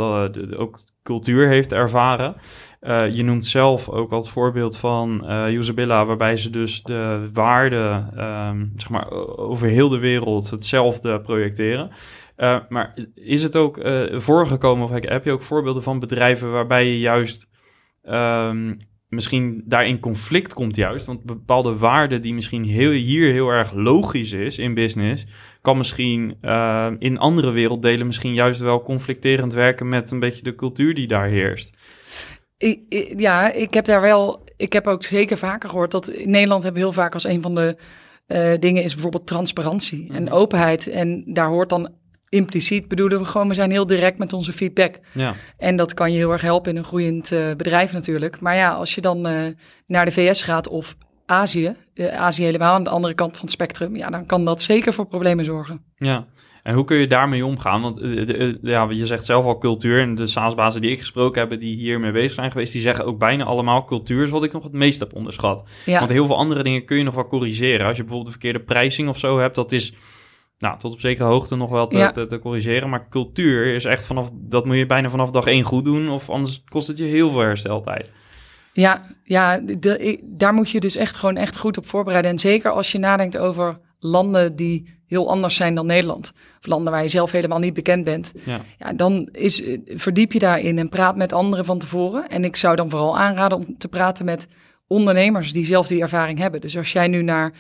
[0.58, 2.36] ook cultuur heeft ervaren.
[2.82, 8.74] Uh, je noemt zelf ook als voorbeeld van uh, waarbij ze dus de waarde um,
[8.76, 11.90] zeg maar, over heel de wereld hetzelfde projecteren.
[12.38, 13.80] Uh, maar is het ook
[14.12, 17.48] voorgekomen, of heb je ook voorbeelden van bedrijven waarbij je juist
[18.10, 18.78] um,
[19.10, 21.06] misschien daarin conflict komt juist.
[21.06, 25.26] Want bepaalde waarden die misschien heel, hier heel erg logisch is in business,
[25.68, 30.56] kan misschien uh, in andere werelddelen misschien juist wel conflicterend werken met een beetje de
[30.56, 31.70] cultuur die daar heerst.
[32.58, 32.80] Ik,
[33.18, 34.44] ja, ik heb daar wel.
[34.58, 37.42] Ik heb ook zeker vaker gehoord dat in Nederland hebben we heel vaak als een
[37.42, 37.78] van de
[38.28, 40.34] uh, dingen is bijvoorbeeld transparantie en mhm.
[40.34, 40.88] openheid.
[40.88, 41.90] En daar hoort dan
[42.30, 45.00] impliciet bedoelen we gewoon, we zijn heel direct met onze feedback.
[45.12, 45.34] Ja.
[45.58, 48.40] En dat kan je heel erg helpen in een groeiend uh, bedrijf natuurlijk.
[48.40, 49.22] Maar ja, als je dan
[49.88, 53.96] naar de VS gaat of Azië, Azië helemaal aan de andere kant van het spectrum,
[53.96, 55.82] ja, dan kan dat zeker voor problemen zorgen.
[55.96, 56.26] Ja,
[56.64, 57.82] en hoe kun je daarmee omgaan?
[57.82, 61.60] Want de, ja, je zegt zelf al cultuur en de SaaS-bazen die ik gesproken heb,
[61.60, 64.64] die hiermee bezig zijn geweest, die zeggen ook bijna allemaal cultuur is wat ik nog
[64.64, 65.70] het meest heb onderschat.
[65.86, 66.00] Ja.
[66.00, 67.88] Want heel veel andere dingen kun je nog wel corrigeren.
[67.88, 69.94] Als je bijvoorbeeld de verkeerde prijzing of zo hebt, dat is
[70.60, 72.90] nou, tot op zekere hoogte nog wel te, te, te, corrigeren.
[72.90, 76.10] Maar cultuur is echt vanaf, dat moet je bijna vanaf dag één goed doen.
[76.10, 78.12] Of anders kost het je heel veel hersteltijd.
[78.82, 82.32] Ja, ja de, daar moet je dus echt gewoon echt goed op voorbereiden.
[82.32, 86.34] En zeker als je nadenkt over landen die heel anders zijn dan Nederland.
[86.60, 88.34] Of landen waar je zelf helemaal niet bekend bent.
[88.46, 88.62] Ja.
[88.78, 92.30] ja dan is, verdiep je daarin en praat met anderen van tevoren.
[92.30, 94.48] En ik zou dan vooral aanraden om te praten met
[94.88, 96.62] ondernemers die zelf die ervaring hebben.
[96.62, 97.52] Dus als jij nu naar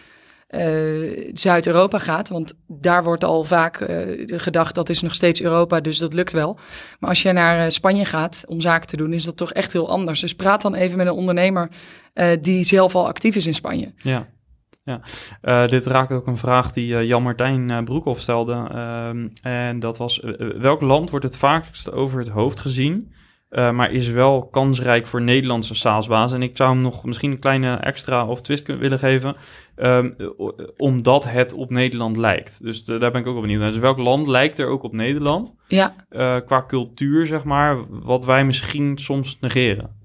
[0.49, 2.29] uh, Zuid-Europa gaat.
[2.29, 3.87] Want daar wordt al vaak uh,
[4.25, 6.59] gedacht dat is nog steeds Europa, dus dat lukt wel.
[6.99, 9.73] Maar als je naar uh, Spanje gaat om zaken te doen, is dat toch echt
[9.73, 10.19] heel anders.
[10.19, 11.69] Dus praat dan even met een ondernemer
[12.41, 13.93] die zelf al actief is in Spanje.
[13.97, 14.27] Ja.
[15.41, 18.53] Ja, dit raakt ook een vraag die Jan-Martijn Broekhoff stelde.
[18.53, 20.21] Ehm, en dat was,
[20.57, 23.13] welk land wordt het vaakst over het hoofd gezien
[23.49, 26.37] Uh, maar is wel kansrijk voor Nederlandse SaaS-bazen.
[26.37, 29.35] En ik zou hem nog misschien een kleine extra of twist willen geven.
[29.75, 30.15] Um,
[30.77, 32.63] omdat het op Nederland lijkt.
[32.63, 33.71] Dus de, daar ben ik ook op benieuwd naar.
[33.71, 35.55] Dus welk land lijkt er ook op Nederland?
[35.67, 35.95] Ja.
[36.09, 39.95] Uh, qua cultuur, zeg maar, wat wij misschien soms negeren.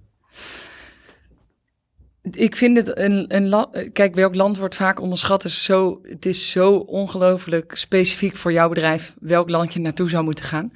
[2.31, 3.93] Ik vind het een, een land.
[3.93, 5.45] Kijk, welk land wordt vaak onderschat.
[5.45, 9.15] Is zo, het is zo ongelooflijk specifiek voor jouw bedrijf.
[9.21, 10.73] welk land je naartoe zou moeten gaan.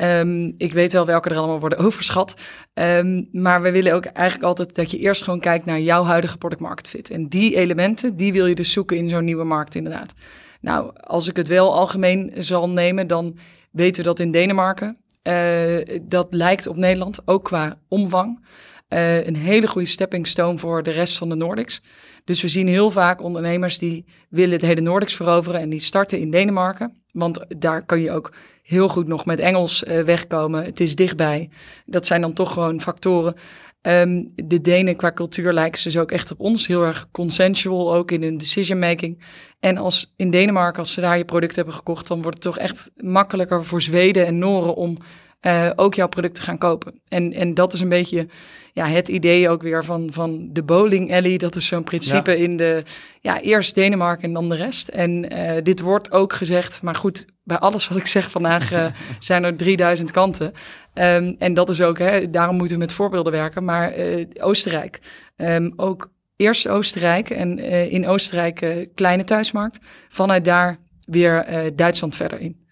[0.00, 2.34] Um, ik weet wel welke er allemaal worden overschat.
[2.74, 6.38] Um, maar we willen ook eigenlijk altijd dat je eerst gewoon kijkt naar jouw huidige
[6.38, 7.10] product market fit.
[7.10, 10.14] En die elementen, die wil je dus zoeken in zo'n nieuwe markt inderdaad.
[10.60, 13.38] Nou, als ik het wel algemeen zal nemen, dan
[13.70, 14.96] weten we dat in Denemarken.
[15.22, 18.44] Uh, dat lijkt op Nederland, ook qua omvang.
[18.88, 21.82] Uh, een hele goede stepping stone voor de rest van de Nordics.
[22.24, 26.18] Dus we zien heel vaak ondernemers die willen de hele Nordics veroveren en die starten
[26.18, 27.02] in Denemarken.
[27.18, 30.64] Want daar kan je ook heel goed nog met Engels uh, wegkomen.
[30.64, 31.50] Het is dichtbij.
[31.86, 33.34] Dat zijn dan toch gewoon factoren.
[33.82, 36.66] Um, de Denen qua cultuur lijken ze dus ook echt op ons.
[36.66, 39.24] Heel erg consensual ook in hun decision making.
[39.60, 42.58] En als in Denemarken, als ze daar je product hebben gekocht, dan wordt het toch
[42.58, 44.98] echt makkelijker voor Zweden en Noren om
[45.46, 47.00] uh, ook jouw product te gaan kopen.
[47.08, 48.26] En, en dat is een beetje
[48.72, 51.36] ja, het idee ook weer van, van de bowling alley.
[51.36, 52.82] Dat is zo'n principe in de,
[53.20, 54.88] ja, eerst Denemarken en dan de rest.
[54.88, 58.86] En uh, dit wordt ook gezegd, maar goed, bij alles wat ik zeg vandaag uh,
[59.18, 60.52] zijn er 3000 kanten.
[60.94, 63.64] Um, en dat is ook, hè, daarom moeten we met voorbeelden werken.
[63.64, 63.94] Maar
[64.40, 65.00] Oostenrijk,
[65.36, 67.58] um, ook eerst Oostenrijk en
[67.90, 69.78] in Oostenrijk kleine thuismarkt.
[70.08, 71.46] Vanuit daar weer
[71.76, 72.66] Duitsland verder in.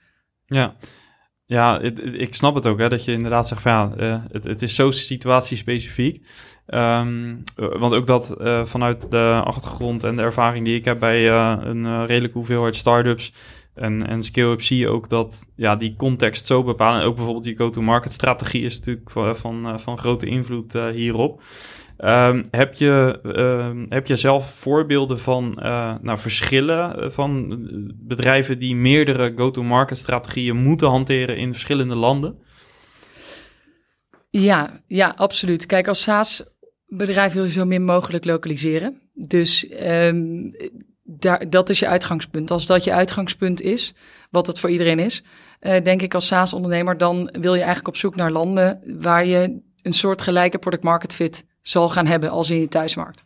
[0.46, 0.74] Ja,
[1.46, 1.80] ja,
[2.12, 4.74] ik snap het ook, hè, dat je inderdaad zegt van ja, uh, het, het, is
[4.74, 6.26] zo situatiespecifiek.
[6.66, 11.30] Um, want ook dat uh, vanuit de achtergrond en de ervaring die ik heb bij
[11.30, 13.32] een redelijke hoeveelheid startups
[13.74, 17.00] en, en scale-up zie je ook dat ja, die context zo bepalen.
[17.00, 21.42] En ook bijvoorbeeld die go-to-market strategie is natuurlijk van, van, van grote invloed hierop.
[21.98, 27.58] Um, heb, je, uh, heb je zelf voorbeelden van uh, nou, verschillen eh, van
[27.94, 32.38] bedrijven die meerdere go-to-market strategieën moeten hanteren in verschillende landen?
[34.30, 35.66] Ja, ja, absoluut.
[35.66, 39.00] Kijk, als SaaS-bedrijf wil je zo min mogelijk lokaliseren.
[39.14, 40.52] Dus um,
[41.02, 42.50] daar, dat is je uitgangspunt.
[42.50, 43.94] Als dat je uitgangspunt is,
[44.30, 45.24] wat het voor iedereen is,
[45.60, 49.60] uh, denk ik als SaaS-ondernemer, dan wil je eigenlijk op zoek naar landen waar je
[49.82, 53.24] een soort gelijke product market fit zal gaan hebben als in je thuismarkt.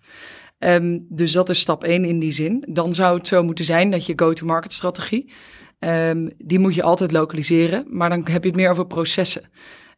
[0.59, 2.65] Um, dus dat is stap 1 in die zin.
[2.69, 5.33] Dan zou het zo moeten zijn dat je go-to-market strategie,
[5.79, 9.43] um, die moet je altijd lokaliseren, maar dan heb je het meer over processen.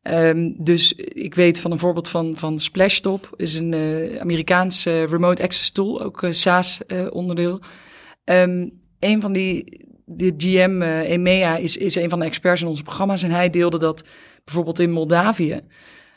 [0.02, 5.04] Um, dus ik weet van een voorbeeld van, van Splashtop, is een uh, Amerikaans uh,
[5.04, 7.60] remote access tool, ook uh, SaaS onderdeel.
[8.24, 12.82] Um, een van die, de GM EMEA is, is een van de experts in onze
[12.82, 14.04] programma's en hij deelde dat
[14.44, 15.62] bijvoorbeeld in Moldavië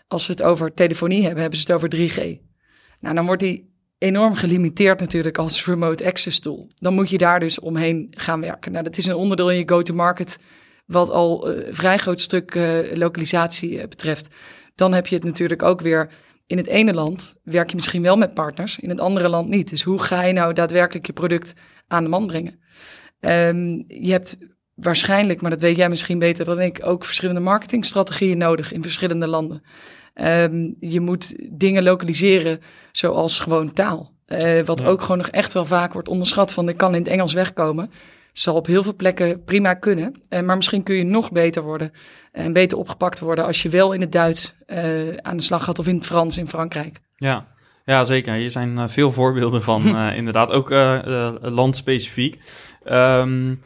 [0.08, 2.44] als we het over telefonie hebben, hebben ze het over 3G.
[3.00, 6.70] Nou, dan wordt die enorm gelimiteerd natuurlijk als remote access tool.
[6.76, 8.72] Dan moet je daar dus omheen gaan werken.
[8.72, 10.38] Nou, dat is een onderdeel in je go-to-market
[10.86, 14.36] wat al een uh, vrij groot stuk uh, lokalisatie uh, betreft.
[14.76, 16.10] Dan heb je het natuurlijk ook weer
[16.48, 19.70] in het ene land werk je misschien wel met partners, in het andere land niet.
[19.70, 21.54] Dus hoe ga je nou daadwerkelijk je product
[21.88, 22.60] aan de man brengen?
[23.20, 24.38] Um, je hebt
[24.76, 29.28] waarschijnlijk, maar dat weet jij misschien beter dan ik, ook verschillende marketingstrategieën nodig in verschillende
[29.28, 29.64] landen.
[30.22, 32.60] Um, je moet dingen lokaliseren
[32.92, 34.14] zoals gewoon taal.
[34.28, 37.12] Uh, wat ook gewoon nog echt wel vaak wordt onderschat van ik kan in het
[37.12, 37.92] Engels wegkomen.
[38.34, 40.14] Zal op heel veel plekken prima kunnen.
[40.30, 41.92] Uh, maar misschien kun je nog beter worden
[42.32, 45.80] en beter opgepakt worden als je wel in het Duits uh, aan de slag gaat
[45.80, 47.00] of in het Frans in Frankrijk.
[47.16, 47.48] Ja,
[47.86, 48.34] ja, zeker.
[48.34, 50.50] Hier zijn veel voorbeelden van, uh, inderdaad.
[50.50, 52.40] Ook uh, uh, landspecifiek.
[52.86, 53.62] Um,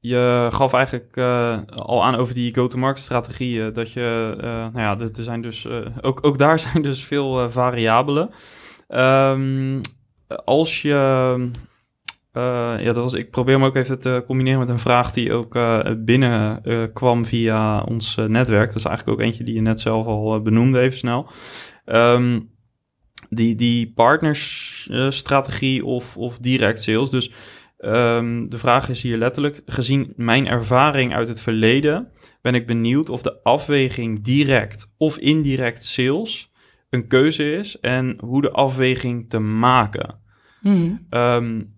[0.00, 3.72] je gaf eigenlijk uh, al aan over die go-to-market strategieën.
[3.72, 5.66] Dat je, uh, nou ja, er, zijn dus,
[6.00, 8.30] ook, ook daar zijn dus veel variabelen.
[8.88, 9.80] Um,
[10.44, 11.50] als je,
[12.32, 15.58] ja, dat was, ik probeer hem ook even te combineren met een vraag die ook
[16.04, 18.66] binnenkwam via ons netwerk.
[18.66, 21.30] Dat is eigenlijk ook eentje die je net zelf al benoemde, even snel.
[21.86, 22.50] Um,
[23.30, 27.10] die, die partnersstrategie of, of direct sales.
[27.10, 27.30] Dus
[27.84, 32.08] Um, de vraag is hier letterlijk, gezien mijn ervaring uit het verleden,
[32.42, 36.52] ben ik benieuwd of de afweging direct of indirect sales
[36.90, 40.18] een keuze is en hoe de afweging te maken.
[40.60, 41.06] Mm.
[41.10, 41.74] Um,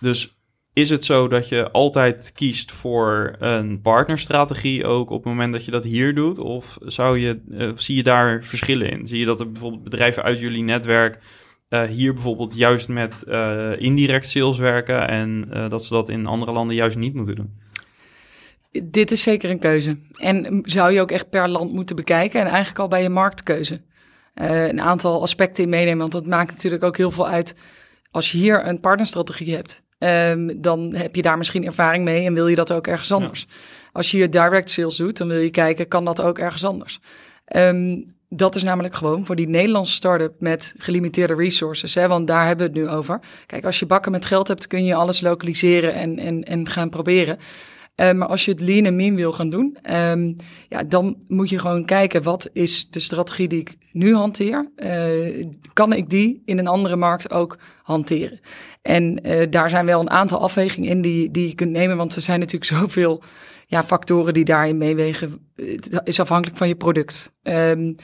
[0.00, 0.38] dus
[0.72, 5.64] is het zo dat je altijd kiest voor een partnerstrategie ook op het moment dat
[5.64, 6.38] je dat hier doet?
[6.38, 9.06] Of zou je, uh, zie je daar verschillen in?
[9.06, 11.18] Zie je dat er bijvoorbeeld bedrijven uit jullie netwerk
[11.70, 16.26] uh, hier bijvoorbeeld juist met uh, indirect sales werken en uh, dat ze dat in
[16.26, 17.58] andere landen juist niet moeten doen?
[18.84, 19.98] Dit is zeker een keuze.
[20.12, 23.80] En zou je ook echt per land moeten bekijken en eigenlijk al bij je marktkeuze.
[24.34, 27.54] Een aantal aspecten in meenemen, want dat maakt natuurlijk ook heel veel uit.
[28.10, 32.34] Als je hier een partnerstrategie hebt, um, dan heb je daar misschien ervaring mee en
[32.34, 33.46] wil je dat ook ergens anders.
[33.92, 37.00] Als je je direct sales doet, dan wil je kijken, kan dat ook ergens anders?
[37.56, 41.94] Um, dat is namelijk gewoon voor die Nederlandse start-up met gelimiteerde resources.
[41.94, 43.20] Hè, want daar hebben we het nu over.
[43.46, 46.90] Kijk, als je bakken met geld hebt, kun je alles lokaliseren en, en, en gaan
[46.90, 47.38] proberen.
[47.96, 50.36] Uh, maar als je het lean en mean wil gaan doen, um,
[50.68, 54.70] ja, dan moet je gewoon kijken wat is de strategie die ik nu hanteer.
[54.76, 58.40] Uh, kan ik die in een andere markt ook hanteren?
[58.82, 62.14] En uh, daar zijn wel een aantal afwegingen in die, die je kunt nemen, want
[62.14, 63.22] er zijn natuurlijk zoveel
[63.70, 65.38] ja, factoren die daarin meewegen.
[65.54, 67.32] Het is afhankelijk van je product.
[67.42, 67.94] Um,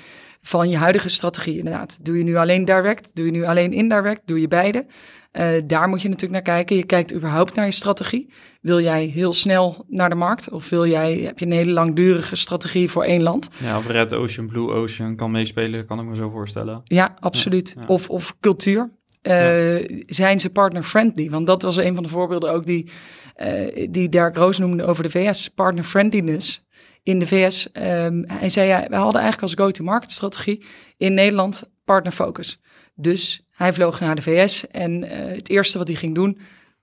[0.40, 2.04] van je huidige strategie inderdaad.
[2.04, 3.10] Doe je nu alleen direct?
[3.14, 4.22] Doe je nu alleen indirect?
[4.24, 4.86] Doe je beide?
[5.32, 6.76] Uh, daar moet je natuurlijk naar kijken.
[6.76, 8.32] Je kijkt überhaupt naar je strategie.
[8.60, 10.50] Wil jij heel snel naar de markt?
[10.50, 13.48] Of wil jij, heb je een hele langdurige strategie voor één land?
[13.58, 16.80] Ja, of Red Ocean, Blue Ocean kan meespelen, kan ik me zo voorstellen.
[16.84, 17.76] Ja, absoluut.
[17.86, 18.90] Of, of cultuur.
[19.28, 21.30] Uh, Zijn ze partner-friendly?
[21.30, 22.90] Want dat was een van de voorbeelden ook die,
[23.36, 25.48] uh, die Dirk Roos noemde over de VS.
[25.48, 26.66] Partner-friendliness
[27.02, 27.68] in de VS.
[27.72, 30.64] Um, hij zei, ja, we hadden eigenlijk als go-to-market strategie
[30.96, 32.60] in Nederland partnerfocus.
[32.94, 36.38] Dus hij vloog naar de VS en uh, het eerste wat hij ging doen,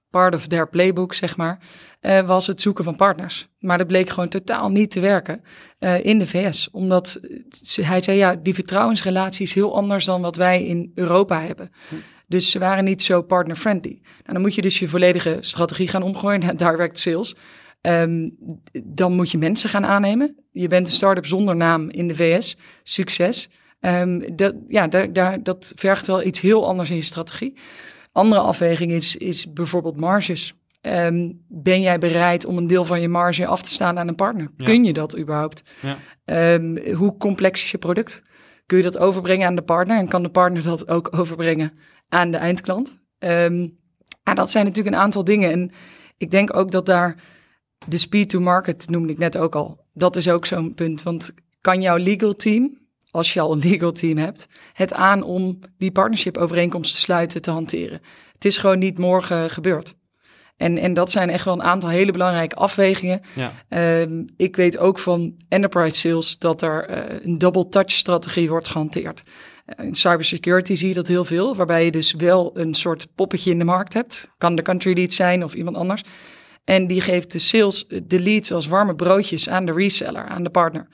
[0.10, 1.60] part of their playbook, zeg maar,
[2.02, 3.48] uh, was het zoeken van partners.
[3.60, 5.42] Maar dat bleek gewoon totaal niet te werken
[5.80, 6.70] uh, in de VS.
[6.72, 7.20] Omdat
[7.82, 11.72] hij zei, ja, die vertrouwensrelatie is heel anders dan wat wij in Europa hebben.
[12.28, 14.00] Dus ze waren niet zo partner-friendly.
[14.02, 17.36] Nou, dan moet je dus je volledige strategie gaan omgooien naar direct sales.
[17.82, 18.38] Um,
[18.84, 20.36] dan moet je mensen gaan aannemen.
[20.52, 22.58] Je bent een start-up zonder naam in de VS.
[22.84, 23.50] Succes.
[23.80, 27.58] Um, dat, ja, daar, daar, dat vergt wel iets heel anders in je strategie.
[28.12, 30.54] Andere afweging is, is bijvoorbeeld marges.
[30.82, 34.16] Um, ben jij bereid om een deel van je marge af te staan aan een
[34.16, 34.52] partner?
[34.58, 35.64] Kun je dat überhaupt?
[35.80, 36.60] Ja.
[36.94, 38.22] hoe complex is je product?
[38.66, 41.74] Kun je dat overbrengen aan de partner en kan de partner dat ook overbrengen
[42.14, 43.02] aan de eindklant?
[44.24, 45.52] ja, dat zijn natuurlijk een aantal dingen.
[45.52, 45.72] En
[46.18, 47.16] ik denk ook dat daar
[47.88, 49.86] de speed to market noemde ik net ook al.
[49.94, 51.04] Dat is ook zo'n punt.
[51.04, 52.78] Want kan jouw legal team,
[53.12, 57.42] als je al een legal team hebt, het aan om die partnership overeenkomst te sluiten,
[57.42, 58.02] te hanteren?
[58.34, 59.96] Het is gewoon niet morgen gebeurd.
[60.58, 63.22] En, en dat zijn echt wel een aantal hele belangrijke afwegingen.
[63.34, 64.02] Ja.
[64.02, 68.68] Um, ik weet ook van enterprise sales dat er uh, een double touch strategie wordt
[68.68, 69.24] gehanteerd.
[69.66, 73.52] Uh, in cybersecurity zie je dat heel veel, waarbij je dus wel een soort poppetje
[73.52, 74.30] in de markt hebt.
[74.38, 76.04] Kan de country lead zijn of iemand anders.
[76.64, 80.50] En die geeft de sales, de leads als warme broodjes aan de reseller, aan de
[80.50, 80.88] partner.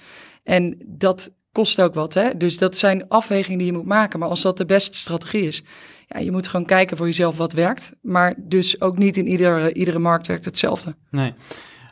[0.43, 2.13] En dat kost ook wat.
[2.13, 2.37] Hè?
[2.37, 4.19] Dus dat zijn afwegingen die je moet maken.
[4.19, 5.63] Maar als dat de beste strategie is,
[6.07, 7.93] ja, je moet gewoon kijken voor jezelf wat werkt.
[8.01, 10.95] Maar dus ook niet in iedere, iedere markt werkt hetzelfde.
[11.11, 11.33] Nee.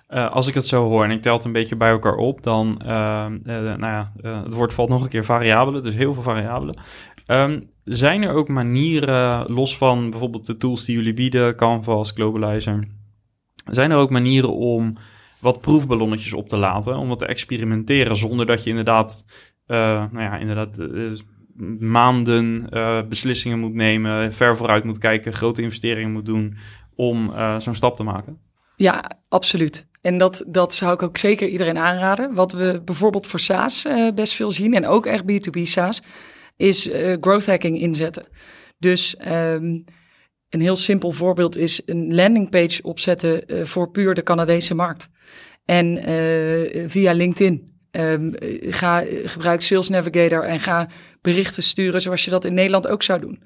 [0.10, 2.43] Uh, als ik het zo hoor en ik tel het een beetje bij elkaar op,
[2.43, 6.24] dan, uh, uh, nou ja, het woord valt nog een keer variabelen, dus heel veel
[6.24, 6.78] variabelen.
[7.28, 12.88] Um, zijn er ook manieren, los van bijvoorbeeld de tools die jullie bieden, Canvas, Globalizer,
[13.65, 14.93] zijn er ook manieren om
[15.39, 19.26] wat proefballonnetjes op te laten, om wat te experimenteren, zonder dat je inderdaad,
[19.65, 20.88] nou ja, inderdaad
[21.80, 22.70] maanden
[23.10, 26.58] beslissingen moet nemen, ver vooruit moet kijken, grote investeringen moet doen
[26.96, 28.38] om zo'n stap te maken?
[28.76, 29.87] Ja, absoluut.
[30.01, 32.33] En dat, dat zou ik ook zeker iedereen aanraden.
[32.33, 36.01] Wat we bijvoorbeeld voor SaaS best veel zien, en ook echt B2B SaaS,
[36.55, 36.89] is
[37.21, 38.25] growth hacking inzetten.
[38.79, 39.83] Dus um,
[40.49, 45.10] een heel simpel voorbeeld is een landingpage opzetten uh, voor puur de Canadese markt.
[45.65, 45.99] En
[46.89, 47.75] via LinkedIn.
[47.91, 50.89] Um, ga, gebruik Sales Navigator en ga
[51.21, 53.43] berichten sturen zoals je dat in Nederland ook zou doen.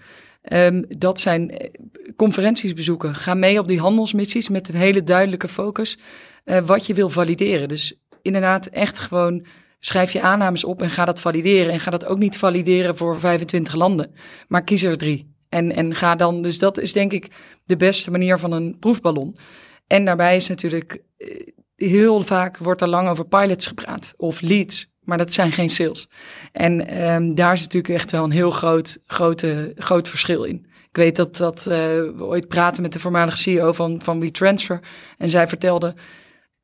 [0.53, 1.71] Um, dat zijn
[2.15, 3.15] conferenties bezoeken.
[3.15, 5.97] Ga mee op die handelsmissies met een hele duidelijke focus
[6.45, 7.67] uh, wat je wil valideren.
[7.67, 9.45] Dus inderdaad echt gewoon
[9.79, 11.73] schrijf je aannames op en ga dat valideren.
[11.73, 14.13] En ga dat ook niet valideren voor 25 landen,
[14.47, 15.29] maar kies er drie.
[15.49, 17.27] En, en ga dan, dus dat is denk ik
[17.65, 19.35] de beste manier van een proefballon.
[19.87, 24.91] En daarbij is natuurlijk, eh, heel vaak wordt er lang over pilots gepraat of leads,
[24.99, 26.07] maar dat zijn geen sales.
[26.51, 30.65] En um, daar is natuurlijk echt wel een heel groot, grote, groot verschil in.
[30.89, 34.79] Ik weet dat, dat uh, we ooit praten met de voormalige CEO van, van WeTransfer.
[35.17, 35.95] En zij vertelde,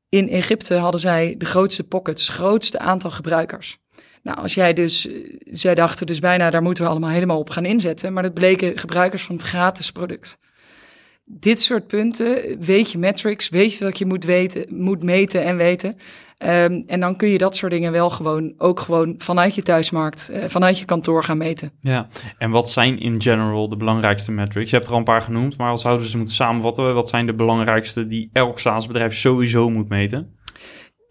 [0.10, 3.78] in Egypte hadden zij de grootste pockets, grootste aantal gebruikers.
[4.24, 5.14] Nou, als jij dus, eh,
[5.46, 8.14] zij dachten dus bijna, daar moeten we allemaal helemaal op gaan inzetten.
[8.14, 10.38] Maar dat bleken gebruikers van het gratis product.
[11.26, 15.58] Dit soort punten, weet je metrics, weet je wat je moet weten, moet meten en
[15.58, 15.98] weten.
[16.40, 20.30] Um, en dan kun je dat soort dingen wel gewoon, ook gewoon vanuit je thuismarkt,
[20.32, 21.72] uh, vanuit je kantoor gaan meten.
[21.82, 22.08] Ja,
[22.38, 24.70] en wat zijn in general de belangrijkste metrics?
[24.70, 27.26] Je hebt er al een paar genoemd, maar als zouden ze moeten samenvatten, wat zijn
[27.26, 30.36] de belangrijkste die elk SaaS-bedrijf sowieso moet meten?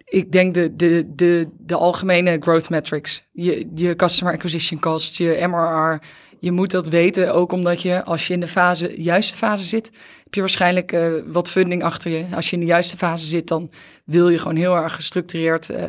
[0.08, 3.28] ik denk de, de, de, de algemene growth metrics.
[3.32, 6.02] Je, je customer acquisition cost, je MRR.
[6.40, 9.90] Je moet dat weten, ook omdat je als je in de fase, juiste fase zit,
[10.24, 12.24] heb je waarschijnlijk uh, wat funding achter je.
[12.34, 13.70] Als je in de juiste fase zit, dan
[14.04, 15.82] wil je gewoon heel erg gestructureerd uh,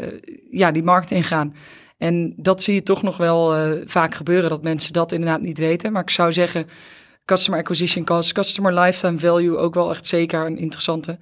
[0.51, 1.55] ja, die markt ingaan.
[1.97, 5.57] En dat zie je toch nog wel uh, vaak gebeuren, dat mensen dat inderdaad niet
[5.57, 5.91] weten.
[5.91, 6.67] Maar ik zou zeggen,
[7.25, 11.17] customer acquisition cost, customer lifetime value ook wel echt zeker een interessante.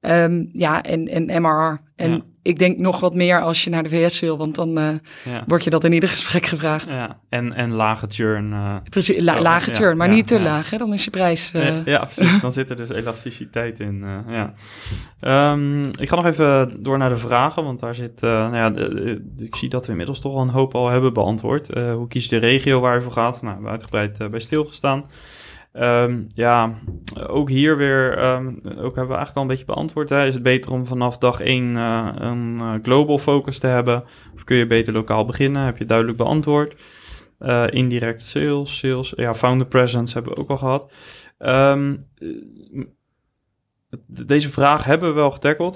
[0.00, 1.80] Um, ja, en, en MRR.
[1.96, 2.31] En.
[2.42, 4.88] Ik denk nog wat meer als je naar de VS wil, want dan uh,
[5.24, 5.44] ja.
[5.46, 6.88] word je dat in ieder gesprek gevraagd.
[6.88, 8.50] Ja, en, en lage churn.
[8.50, 10.76] Uh, precies, la, lage ja, churn, maar niet te laag, hè?
[10.76, 11.52] dan is je prijs.
[11.56, 11.84] Uh...
[11.84, 12.40] Ja, precies.
[12.40, 14.04] Dan zit er dus elasticiteit in.
[14.28, 14.52] ja.
[15.52, 18.94] Um, ik ga nog even door naar de vragen, want daar zit, nou ja, de,
[19.34, 21.68] de, ik zie dat we inmiddels toch al een hoop al hebben beantwoord.
[21.80, 23.42] hoe kies je de regio waar je voor gaat?
[23.42, 25.04] Nou, we hebben uitgebreid bij stilgestaan.
[25.74, 26.74] Um, ja,
[27.26, 30.08] ook hier weer, um, ook hebben we eigenlijk al een beetje beantwoord.
[30.08, 30.26] Hè.
[30.26, 34.04] Is het beter om vanaf dag één uh, een uh, global focus te hebben?
[34.34, 35.64] Of kun je beter lokaal beginnen?
[35.64, 36.80] Heb je duidelijk beantwoord.
[37.40, 40.92] Uh, indirect sales, sales, ja, founder presence hebben we ook al gehad.
[41.38, 42.04] Um,
[44.06, 45.74] deze vraag hebben we wel getackled,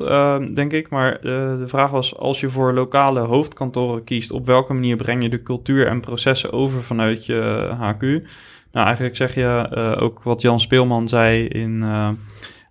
[0.55, 0.89] denk ik.
[0.91, 5.29] Maar de vraag was: als je voor lokale hoofdkantoren kiest, op welke manier breng je
[5.29, 8.29] de cultuur en processen over vanuit je HQ?
[8.77, 12.09] Nou, eigenlijk zeg je uh, ook wat Jan Speelman zei in uh,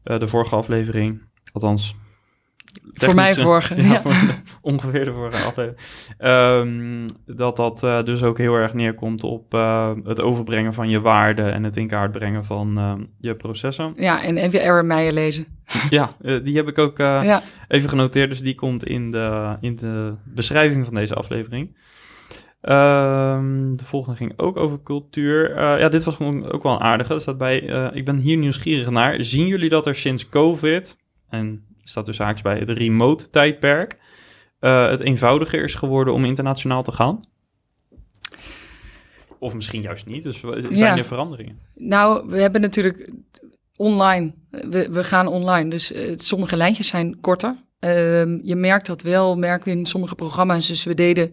[0.03, 1.21] uh, de vorige aflevering.
[1.51, 1.95] Althans,
[2.93, 3.75] voor mij vorige.
[3.81, 4.01] Ja, ja.
[4.01, 4.33] Voor de,
[4.71, 5.79] ongeveer de vorige aflevering.
[6.19, 9.51] Um, dat dat dus ook heel erg neerkomt op
[10.03, 13.93] het overbrengen van je waarden en het in kaart brengen van je processen.
[13.95, 15.45] Ja, en even Aaron Meijer lezen.
[15.89, 17.41] ja, die heb ik ook ja.
[17.67, 18.29] even genoteerd.
[18.29, 21.75] Dus die komt in de, in de beschrijving van deze aflevering.
[22.67, 25.49] Um, de volgende ging ook over cultuur.
[25.49, 27.13] Uh, ja, dit was gewoon ook wel een aardige.
[27.13, 29.23] Er staat bij, uh, ik ben hier nieuwsgierig naar.
[29.23, 30.97] Zien jullie dat er sinds COVID,
[31.29, 33.97] en staat dus haaks bij het remote tijdperk,
[34.61, 37.25] uh, het eenvoudiger is geworden om internationaal te gaan?
[39.39, 40.23] Of misschien juist niet.
[40.23, 40.97] Dus zijn ja.
[40.97, 41.59] er veranderingen?
[41.75, 43.11] Nou, we hebben natuurlijk
[43.75, 44.33] online.
[44.49, 45.69] We, we gaan online.
[45.69, 47.55] Dus sommige lijntjes zijn korter.
[47.79, 50.67] Ehm, je merkt dat wel, merken we in sommige programma's.
[50.67, 51.31] Dus we deden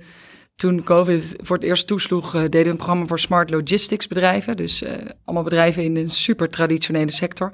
[0.62, 4.56] toen COVID voor het eerst toesloeg, uh, deden we een programma voor smart logistics bedrijven.
[4.56, 4.90] Dus uh,
[5.24, 7.50] allemaal bedrijven in een super traditionele sector.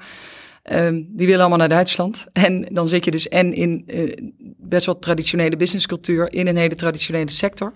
[0.71, 2.25] Um, die willen allemaal naar Duitsland.
[2.45, 4.13] En dan zit je dus en in uh,
[4.57, 7.71] best wel traditionele businesscultuur in een hele traditionele sector.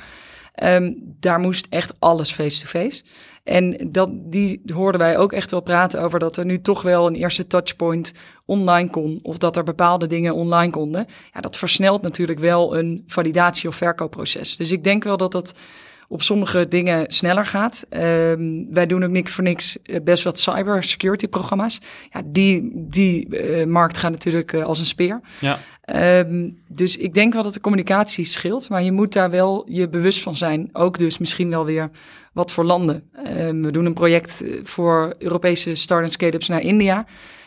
[0.64, 2.90] Um, daar moest echt alles face-to-face.
[2.90, 3.04] -face.
[3.44, 7.08] En dat, die hoorden wij ook echt wel praten over dat er nu toch wel
[7.08, 8.14] een eerste touchpoint
[8.46, 9.20] online kon.
[9.22, 11.06] Of dat er bepaalde dingen online konden.
[11.34, 14.58] Ja, dat versnelt natuurlijk wel een validatie- of verkoopproces.
[14.58, 15.54] Dus ik denk wel dat dat
[16.08, 17.86] op sommige dingen sneller gaat.
[17.90, 21.82] Um, wij doen ook niks voor niks eh, best wat cybersecurity programma's.
[22.12, 25.22] Ja, die, die uh, markt gaat natuurlijk uh, als een speer.
[25.40, 25.60] Ja.
[26.20, 29.90] Um, dus ik denk wel dat de communicatie scheelt, maar je moet daar wel je
[29.90, 30.70] bewust van zijn.
[30.74, 31.90] Ook dus misschien wel weer
[32.34, 33.04] wat voor landen.
[33.40, 37.06] Um, we doen een project voor Europese start-up scale-ups naar India.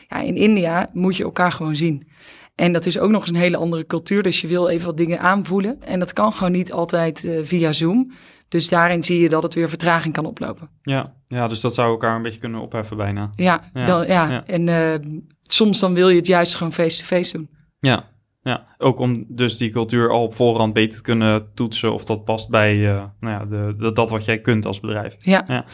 [0.09, 2.07] Ja, in India moet je elkaar gewoon zien.
[2.55, 4.23] En dat is ook nog eens een hele andere cultuur.
[4.23, 5.83] Dus je wil even wat dingen aanvoelen.
[5.83, 8.13] En dat kan gewoon niet altijd uh, via Zoom.
[8.49, 10.69] Dus daarin zie je dat het weer vertraging kan oplopen.
[10.83, 13.31] Ja, ja dus dat zou elkaar een beetje kunnen opheffen bijna.
[13.33, 14.31] Ja, ja, dan, ja.
[14.31, 14.47] ja.
[14.47, 17.49] en uh, soms dan wil je het juist gewoon face-to-face doen.
[17.79, 18.05] Ja,
[18.43, 22.25] ja, ook om dus die cultuur al op voorhand beter te kunnen toetsen of dat
[22.25, 25.17] past bij uh, nou ja, de, de, dat wat jij kunt als bedrijf.
[25.19, 25.45] Ja.
[25.49, 25.65] ja.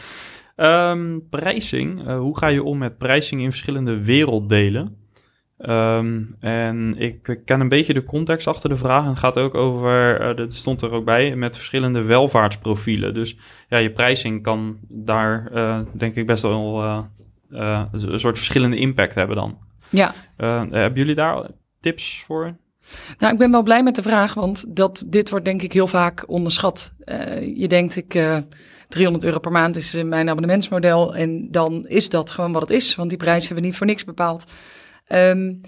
[0.91, 5.02] Um, uh, hoe ga je om met prijzing in verschillende werelddelen?
[5.57, 9.03] Um, en ik ken een beetje de context achter de vraag.
[9.03, 13.13] En het gaat ook over, uh, dat stond er ook bij, met verschillende welvaartsprofielen.
[13.13, 13.37] Dus
[13.69, 19.15] ja, je prijzing kan daar uh, denk ik best wel uh, een soort verschillende impact
[19.15, 19.57] hebben dan.
[19.89, 20.13] Ja.
[20.37, 21.47] hebben jullie daar
[21.79, 22.55] tips voor?
[23.17, 25.87] Nou, ik ben wel blij met de vraag, want dat, dit wordt denk ik heel
[25.87, 26.93] vaak onderschat.
[27.55, 28.41] je denkt, ik...
[28.87, 31.15] 300 euro per maand is mijn abonnementsmodel.
[31.15, 32.95] En dan is dat gewoon wat het is.
[32.95, 34.45] Want die prijs hebben we niet voor niks bepaald.
[35.13, 35.61] Um,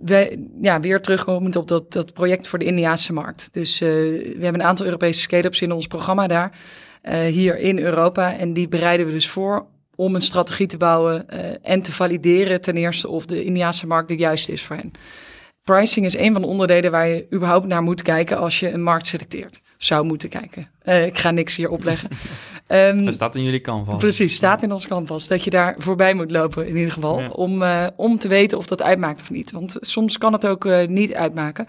[0.00, 3.52] we, ja, weer terugkomend op dat, dat project voor de Indiaanse markt.
[3.52, 6.58] Dus uh, we hebben een aantal Europese scale-ups in ons programma daar,
[7.02, 8.36] uh, hier in Europa.
[8.36, 12.60] En die bereiden we dus voor om een strategie te bouwen uh, en te valideren
[12.60, 14.92] ten eerste of de Indiaanse markt de juiste is voor hen.
[15.64, 18.82] Pricing is een van de onderdelen waar je überhaupt naar moet kijken als je een
[18.82, 19.60] markt selecteert.
[19.84, 20.68] Zou moeten kijken.
[20.84, 22.08] Uh, ik ga niks hier opleggen.
[22.68, 23.98] um, dat staat in jullie canvas.
[23.98, 25.28] Precies, staat in ons canvas.
[25.28, 27.20] Dat je daar voorbij moet lopen in ieder geval.
[27.20, 27.28] Ja.
[27.28, 29.52] Om, uh, om te weten of dat uitmaakt of niet.
[29.52, 31.66] Want soms kan het ook uh, niet uitmaken.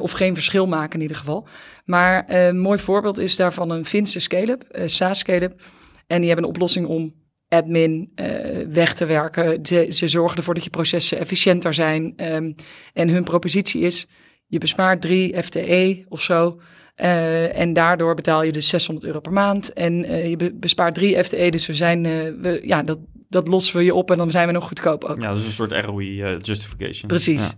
[0.00, 1.46] of geen verschil maken in ieder geval.
[1.84, 5.60] Maar een mooi voorbeeld is daarvan een Finse scale-up, SaaS scale-up.
[6.06, 7.14] En die hebben een oplossing om
[7.48, 8.26] admin uh,
[8.68, 9.66] weg te werken.
[9.66, 12.12] Ze, ze, zorgen ervoor dat je processen efficiënter zijn.
[12.16, 12.54] Um,
[12.92, 14.06] en hun propositie is:
[14.50, 16.60] je bespaart 3 FTE of zo.
[16.96, 19.72] Uh, en daardoor betaal je dus 600 euro per maand.
[19.72, 22.98] En uh, je bespaart 3 FTE, dus we zijn, uh, we, ja, dat,
[23.28, 25.20] dat lossen we je op en dan zijn we nog goedkoop ook.
[25.20, 27.08] Ja, dus een soort ROI justification.
[27.08, 27.46] Precies.
[27.46, 27.52] Ja.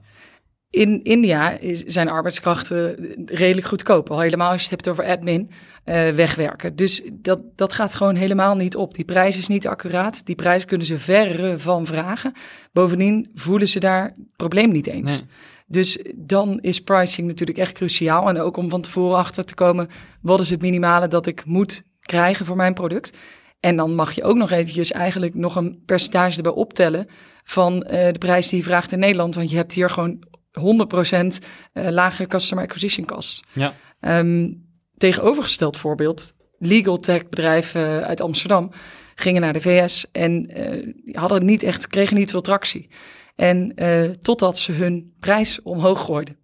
[0.71, 4.11] In India is, zijn arbeidskrachten redelijk goedkoop.
[4.11, 5.51] Al helemaal als je het hebt over admin,
[6.15, 6.77] wegwerken.
[6.77, 8.95] Dus dat, dat gaat gewoon helemaal niet op.
[8.95, 10.27] Die prijs is niet accuraat.
[10.27, 12.33] Die prijs kunnen ze verre van vragen.
[12.73, 15.11] Bovendien voelen ze daar het probleem niet eens.
[15.11, 15.27] Nee.
[15.73, 18.29] Dus dan is pricing natuurlijk echt cruciaal.
[18.29, 19.89] En ook om van tevoren achter te komen,
[20.21, 23.17] wat is het minimale dat ik moet krijgen voor mijn product?
[23.61, 27.07] En dan mag je ook nog eventjes eigenlijk nog een percentage erbij optellen
[27.45, 29.35] van uh, de prijs die je vraagt in Nederland.
[29.35, 30.25] Want je hebt hier gewoon
[30.61, 30.63] 100%
[31.73, 33.43] uh, lage customer acquisition costs.
[33.53, 33.75] Ja.
[34.01, 34.67] Um,
[34.97, 38.71] tegenovergesteld voorbeeld, legal tech bedrijven uit Amsterdam
[39.15, 42.89] gingen naar de VS en uh, hadden niet echt, kregen niet veel tractie.
[43.35, 46.37] En uh, totdat ze hun prijs omhoog gooiden.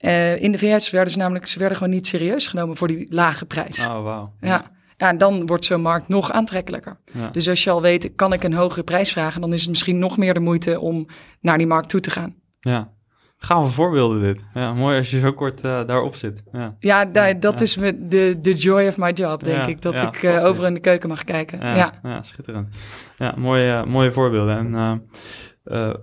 [0.00, 3.06] Uh, in de VS werden ze namelijk, ze werden gewoon niet serieus genomen voor die
[3.08, 3.86] lage prijs.
[3.86, 4.28] Oh, wow.
[4.40, 4.74] Ja.
[4.98, 6.96] Ja, en dan wordt zo'n markt nog aantrekkelijker.
[7.12, 7.28] Ja.
[7.28, 9.98] Dus als je al weet, kan ik een hogere prijs vragen, dan is het misschien
[9.98, 11.06] nog meer de moeite om
[11.40, 12.34] naar die markt toe te gaan.
[12.60, 12.96] Ja,
[13.38, 14.44] Gave voorbeelden dit.
[14.54, 16.42] Ja, mooi als je zo kort uh, daarop zit.
[16.52, 17.04] Ja, ja
[17.34, 17.60] dat ja.
[17.60, 19.82] is de, de joy of my job, denk ja, ik.
[19.82, 21.60] Dat ik uh, over in de keuken mag kijken.
[21.60, 22.22] Ja, ja.
[22.22, 22.76] schitterend.
[23.18, 24.56] Ja, mooie, mooie voorbeelden.
[24.56, 24.92] En uh,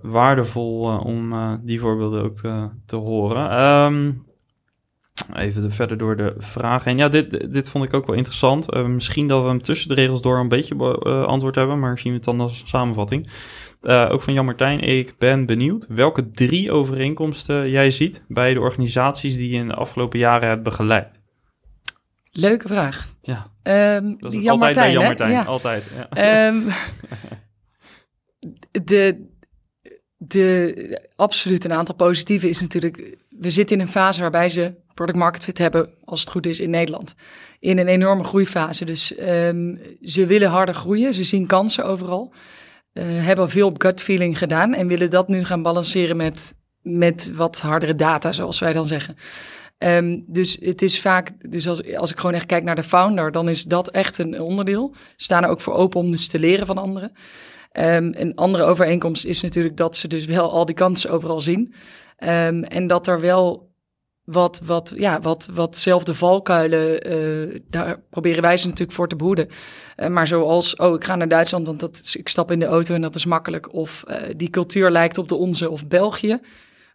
[0.02, 3.62] waardevol om die voorbeelden ook te, te horen.
[3.62, 4.24] Um,
[5.34, 6.90] even verder door de vragen.
[6.90, 8.74] En ja, dit, dit vond ik ook wel interessant.
[8.74, 12.16] misschien dat we hem tussen de regels door een beetje beantwoord hebben, maar zien we
[12.16, 13.28] het dan als samenvatting.
[13.84, 14.80] Uh, ook van Jan Martijn.
[14.80, 19.74] Ik ben benieuwd welke drie overeenkomsten jij ziet bij de organisaties die je in de
[19.74, 21.22] afgelopen jaren hebt begeleid.
[22.30, 23.08] Leuke vraag.
[23.22, 23.46] Ja.
[23.96, 25.04] Um, dat is Jan altijd Martijn, bij Jan?
[25.04, 25.30] Martijn.
[25.30, 25.42] Ja.
[25.44, 25.92] Altijd.
[26.10, 26.46] Ja.
[26.46, 26.64] Um,
[28.84, 29.33] de,
[30.28, 33.16] de absoluut een aantal positieve is natuurlijk...
[33.28, 36.60] We zitten in een fase waarbij ze product market fit hebben, als het goed is,
[36.60, 37.14] in Nederland.
[37.60, 38.84] In een enorme groeifase.
[38.84, 41.14] Dus um, ze willen harder groeien.
[41.14, 42.32] Ze zien kansen overal.
[42.92, 47.32] Uh, hebben veel op gut feeling gedaan en willen dat nu gaan balanceren met, met
[47.34, 49.16] wat hardere data, zoals wij dan zeggen.
[49.78, 53.32] Um, dus het is vaak, dus als, als ik gewoon echt kijk naar de founder,
[53.32, 54.94] dan is dat echt een onderdeel.
[55.16, 57.12] Staan er ook voor open om dus te leren van anderen.
[57.78, 61.74] Um, een andere overeenkomst is natuurlijk dat ze dus wel al die kansen overal zien.
[62.18, 63.72] Um, en dat er wel
[64.24, 69.48] wat, wat, ja, wat, watzelfde valkuilen, uh, daar proberen wij ze natuurlijk voor te behoeden.
[69.96, 72.94] Uh, maar zoals, oh, ik ga naar Duitsland, want dat ik stap in de auto
[72.94, 73.72] en dat is makkelijk.
[73.72, 76.38] Of uh, die cultuur lijkt op de onze, of België.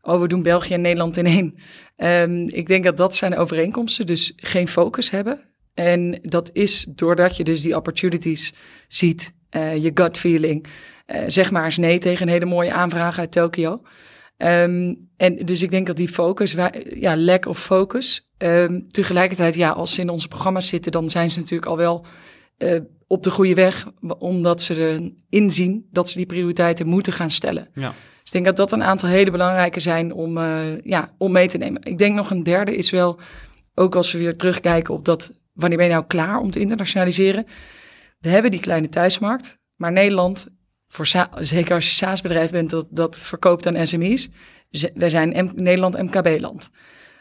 [0.02, 1.56] Oh, we doen België en Nederland in één.
[1.98, 5.42] Um, ik denk dat dat zijn overeenkomsten, dus geen focus hebben.
[5.74, 8.54] En dat is doordat je dus die opportunities
[8.88, 10.66] ziet, je gut feeling.
[11.28, 13.82] zeg maar eens nee tegen een hele mooie aanvraag uit Tokio.
[14.42, 16.56] Um, en dus ik denk dat die focus,
[16.90, 18.30] ja, lack of focus.
[18.38, 22.06] Um, tegelijkertijd, ja, als ze in onze programma's zitten, dan zijn ze natuurlijk al wel
[22.58, 23.88] uh, op de goede weg,
[24.20, 27.68] omdat ze er inzien dat ze die prioriteiten moeten gaan stellen.
[27.74, 27.88] Ja.
[27.90, 31.48] Dus ik denk dat dat een aantal hele belangrijke zijn om, uh, ja, om mee
[31.48, 31.84] te nemen.
[31.84, 33.20] Ik denk nog een derde is wel,
[33.76, 37.46] ook als we weer terugkijken op dat, wanneer ben je nou klaar om te internationaliseren?
[38.20, 40.48] We hebben die kleine thuismarkt, maar Nederland
[40.88, 41.06] voor
[41.40, 44.30] zeker als je SaaS-bedrijf bent dat, dat verkoopt aan SME's.
[44.94, 46.72] Wij zijn Nederland MKB-land.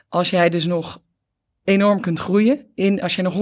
[0.08, 1.00] Als jij dus nog
[1.64, 3.34] enorm kunt groeien, in, als je nog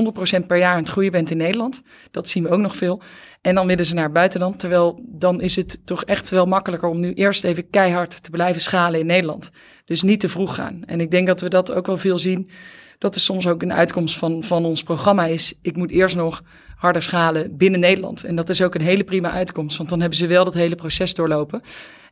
[0.42, 3.02] 100% per jaar aan het groeien bent in Nederland, dat zien we ook nog veel.
[3.40, 6.88] En dan willen ze naar het buitenland, terwijl dan is het toch echt wel makkelijker
[6.88, 9.50] om nu eerst even keihard te blijven schalen in Nederland.
[9.84, 10.84] Dus niet te vroeg gaan.
[10.84, 12.50] En ik denk dat we dat ook wel veel zien.
[12.98, 16.42] Dat is soms ook een uitkomst van, van ons programma is, ik moet eerst nog
[16.76, 18.24] harder schalen binnen Nederland.
[18.24, 20.74] En dat is ook een hele prima uitkomst, want dan hebben ze wel dat hele
[20.74, 21.62] proces doorlopen.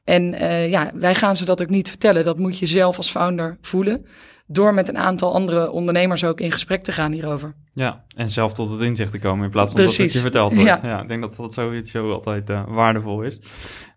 [0.05, 2.25] En uh, ja, wij gaan ze dat ook niet vertellen.
[2.25, 4.07] Dat moet je zelf als founder voelen.
[4.47, 7.55] Door met een aantal andere ondernemers ook in gesprek te gaan hierover.
[7.73, 9.97] Ja, en zelf tot het inzicht te komen in plaats van Precies.
[9.97, 10.69] dat het je verteld wordt.
[10.69, 10.89] Ja.
[10.89, 11.03] ja.
[11.03, 13.41] ik denk dat dat zoiets zo altijd uh, waardevol is.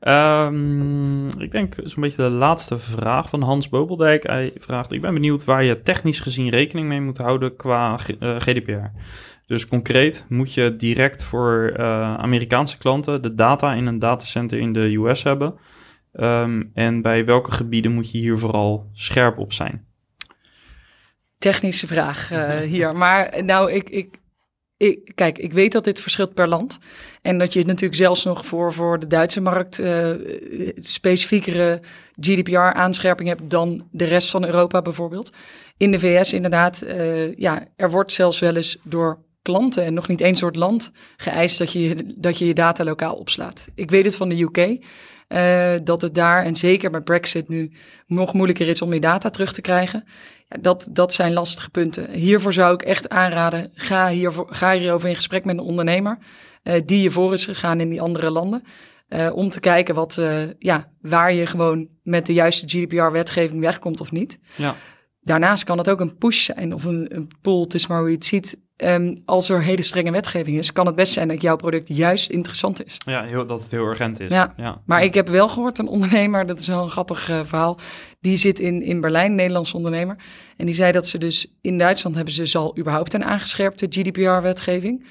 [0.02, 4.28] Um, ik denk zo'n beetje de laatste vraag van Hans Bobeldijk.
[4.28, 8.36] Hij vraagt, ik ben benieuwd waar je technisch gezien rekening mee moet houden qua uh,
[8.38, 9.00] GDPR.
[9.45, 11.84] Dus concreet moet je direct voor uh,
[12.18, 15.54] Amerikaanse klanten de data in een datacenter in de US hebben.
[16.14, 19.87] Um, en bij welke gebieden moet je hier vooral scherp op zijn?
[21.48, 22.98] Technische vraag uh, hier.
[22.98, 24.16] Maar nou, ik, ik,
[24.78, 26.78] ik, kijk, ik weet dat dit verschilt per land.
[27.22, 30.10] En dat je natuurlijk zelfs nog voor, voor de Duitse markt uh,
[30.80, 31.82] specifiekere
[32.20, 35.32] GDPR-aanscherping hebt dan de rest van Europa bijvoorbeeld.
[35.78, 36.84] In de VS inderdaad,
[37.36, 41.58] ja, er wordt zelfs wel eens door klanten en nog niet één soort land geëist
[41.58, 43.68] dat je, dat je je data lokaal opslaat.
[43.76, 44.84] Ik weet het van de UK,
[45.86, 47.72] dat het daar, en zeker bij Brexit nu,
[48.08, 50.04] nog moeilijker is om je data terug te krijgen.
[50.48, 52.12] Ja, dat, dat zijn lastige punten.
[52.12, 56.18] Hiervoor zou ik echt aanraden, ga, hiervoor, ga hierover in gesprek met een ondernemer
[56.64, 58.64] uh, die je voor is gegaan in die andere landen.
[59.10, 60.22] Uh, om te kijken wat,
[60.60, 64.39] ja, waar je gewoon met de juiste GDPR-wetgeving wegkomt of niet.
[64.56, 64.76] Ja.
[65.22, 68.10] Daarnaast kan het ook een push zijn of een, een pull, het is maar hoe
[68.10, 68.58] je het ziet.
[68.78, 72.30] Um, als er hele strenge wetgeving is, kan het best zijn dat jouw product juist
[72.30, 72.98] interessant is.
[73.06, 74.32] Ja, heel, dat het heel urgent is.
[74.32, 74.82] Ja, ja.
[74.86, 77.78] maar ik heb wel gehoord, een ondernemer, dat is wel een grappig uh, verhaal,
[78.28, 80.16] die zit in, in Berlijn, een Nederlandse ondernemer.
[80.58, 83.88] En die zei dat ze dus in Duitsland hebben ze dus al überhaupt een aangescherpte
[83.90, 85.06] GDPR-wetgeving.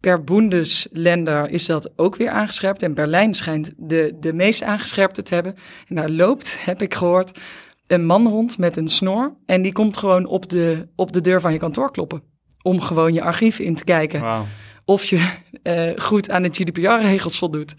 [0.00, 2.82] Per Bundesländer is dat ook weer aangescherpt.
[2.82, 5.54] En Berlijn schijnt de, de meest aangescherpte te hebben.
[5.88, 7.38] En daar loopt, heb ik gehoord,
[7.86, 9.36] een man rond met een snor.
[9.46, 12.22] En die komt gewoon op de, op de deur van je kantoor kloppen.
[12.62, 14.46] Om gewoon je archief in te kijken.
[14.84, 15.32] Of je
[15.62, 17.74] uh, goed aan de GDPR-regels voldoet.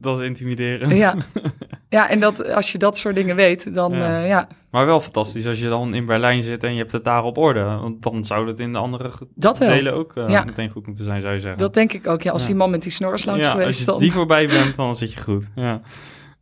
[0.00, 0.92] Dat is intimiderend.
[0.92, 1.14] Ja.
[1.88, 4.22] ja, en dat, als je dat soort dingen weet, dan ja.
[4.22, 4.48] Uh, ja.
[4.70, 7.38] Maar wel fantastisch als je dan in Berlijn zit en je hebt het daar op
[7.38, 7.62] orde.
[7.62, 11.20] Want dan zou het in de andere dat delen ook uh, meteen goed moeten zijn,
[11.20, 11.58] zou je zeggen.
[11.58, 12.32] Dat denk ik ook, ja.
[12.32, 13.98] Als die man met die snor langs ja, geweest, als je dan...
[13.98, 15.48] die voorbij bent, dan zit je goed.
[15.54, 15.80] Ja.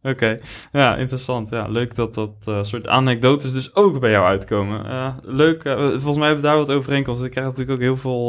[0.02, 0.38] Oké,
[0.72, 1.50] ja, interessant.
[1.50, 4.86] Ja, leuk dat dat uh, soort anekdotes dus ook bij jou uitkomen.
[4.86, 7.26] Uh, leuk, uh, volgens mij hebben we daar wat overeenkomsten.
[7.26, 8.28] Ik krijg natuurlijk ook heel veel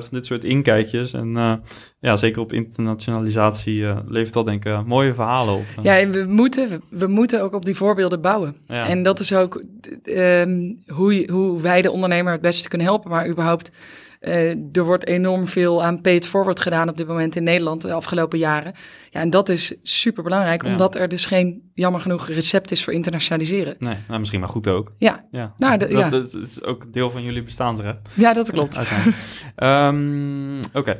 [0.00, 1.12] van dit soort inkijkjes.
[1.12, 1.62] En
[2.00, 5.64] ja, zeker op internationalisatie levert dat denk ik mooie verhalen op.
[5.82, 8.56] Ja, en we moeten, we moeten ook op die voorbeelden bouwen.
[8.66, 8.86] Ja.
[8.86, 9.62] En dat is ook
[10.04, 13.70] um, hoe, hoe wij de ondernemer het beste kunnen helpen, maar überhaupt
[14.20, 17.92] uh, er wordt enorm veel aan paid forward gedaan op dit moment in Nederland de
[17.92, 18.72] afgelopen jaren.
[19.10, 22.92] Ja, en dat is super belangrijk, omdat er dus geen, jammer genoeg, recept is voor
[22.92, 23.76] internationaliseren.
[23.78, 24.92] Nee, nou, misschien maar goed ook.
[24.98, 25.26] Ja.
[25.30, 25.52] ja.
[25.56, 27.98] Nou, dat, dat, is ook deel van jullie bestaansrecht.
[28.14, 28.80] Ja, dat klopt.
[29.56, 30.98] um, Oké.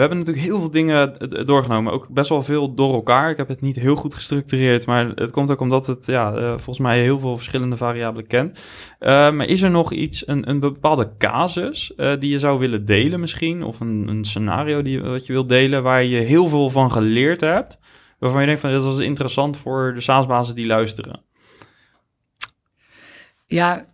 [0.00, 3.30] We hebben natuurlijk heel veel dingen doorgenomen, ook best wel veel door elkaar.
[3.30, 6.48] Ik heb het niet heel goed gestructureerd, maar het komt ook omdat het ja, uh,
[6.48, 8.64] volgens mij heel veel verschillende variabelen kent.
[9.00, 13.20] Uh, maar is er nog iets, een, een bepaalde casus die je zou willen delen
[13.20, 13.62] misschien?
[13.62, 17.40] Of een, een scenario die, wat je wilt delen waar je heel veel van geleerd
[17.40, 17.78] hebt?
[18.18, 21.22] Waarvan je denkt van dat is interessant voor de SaaS-bazen die luisteren.
[23.46, 23.89] Ja,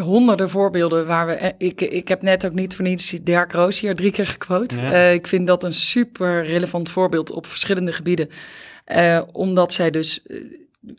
[0.00, 1.32] honderden voorbeelden waar we.
[1.32, 4.80] Eh, ik, ik heb net ook niet voor niets Dirk Roos hier drie keer gequote.
[4.80, 4.92] Ja.
[4.92, 8.28] Uh, ik vind dat een super relevant voorbeeld op verschillende gebieden.
[8.86, 10.22] Uh, omdat zij dus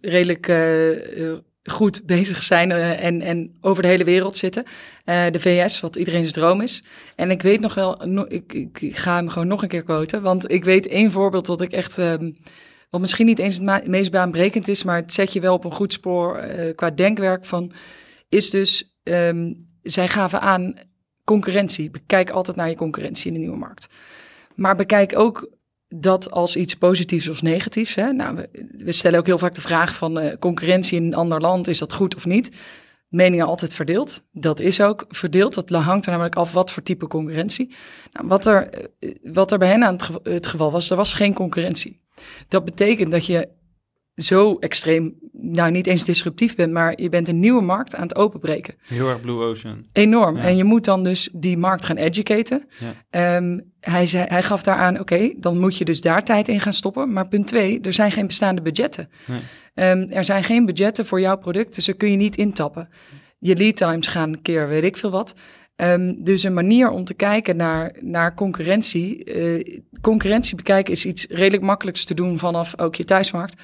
[0.02, 1.34] redelijk uh,
[1.64, 4.64] goed bezig zijn en, en over de hele wereld zitten.
[5.06, 6.84] de VS, wat iedereen's droom is.
[7.16, 10.22] En ik weet nog wel, no, ik, ik, ga hem gewoon nog een keer quoten.
[10.22, 11.97] Want ik weet één voorbeeld dat ik echt.
[11.97, 12.38] Um,
[12.89, 15.72] wat misschien niet eens het meest baanbrekend is, maar het zet je wel op een
[15.72, 16.43] goed spoor
[16.76, 17.72] qua denkwerk van
[18.32, 20.74] is dus, um, zij gaven aan
[21.24, 21.89] concurrentie.
[21.89, 23.88] Bekijk altijd naar je concurrentie in de nieuwe markt.
[24.56, 25.49] Maar bekijk ook
[25.88, 27.95] dat als iets positiefs of negatiefs.
[27.95, 28.12] Hè?
[28.12, 28.45] Nou,
[28.78, 31.80] we, stellen ook heel vaak de vraag van uh, concurrentie in een ander land, is
[31.80, 32.52] dat goed of niet?
[33.08, 34.24] Meningen altijd verdeeld.
[34.32, 35.54] Dat is ook verdeeld.
[35.54, 37.76] Dat hangt er namelijk af wat voor type concurrentie.
[38.12, 41.34] Nou, wat, er, eh, wat er bij hen aan het geval was, er was geen
[41.34, 42.02] concurrentie.
[42.47, 43.49] Dat betekent dat je
[44.24, 48.15] zo extreem, nou niet eens disruptief bent, maar je bent een nieuwe markt aan het
[48.15, 48.74] openbreken.
[48.82, 49.86] Heel erg Blue Ocean.
[49.91, 50.38] Enorm.
[50.38, 52.67] En je moet dan dus die markt gaan educaten.
[53.11, 53.36] Ja.
[53.36, 56.74] Um, hij, zei, hij gaf daaraan, oké, dan moet je dus daar tijd in gaan
[56.74, 57.13] stoppen.
[57.13, 59.09] Maar punt twee, er zijn geen bestaande budgetten.
[59.26, 59.91] Nee.
[59.91, 62.89] Um, er zijn geen budgetten voor jouw product, dus daar kun je niet intappen.
[63.39, 65.36] Je lead times gaan een keer, weet ik veel wat.
[65.76, 69.36] Um, dus een manier om te kijken naar, naar concurrentie.
[69.36, 73.61] Uh, concurrentie bekijken is iets redelijk makkelijks te doen vanaf ook je thuismarkt.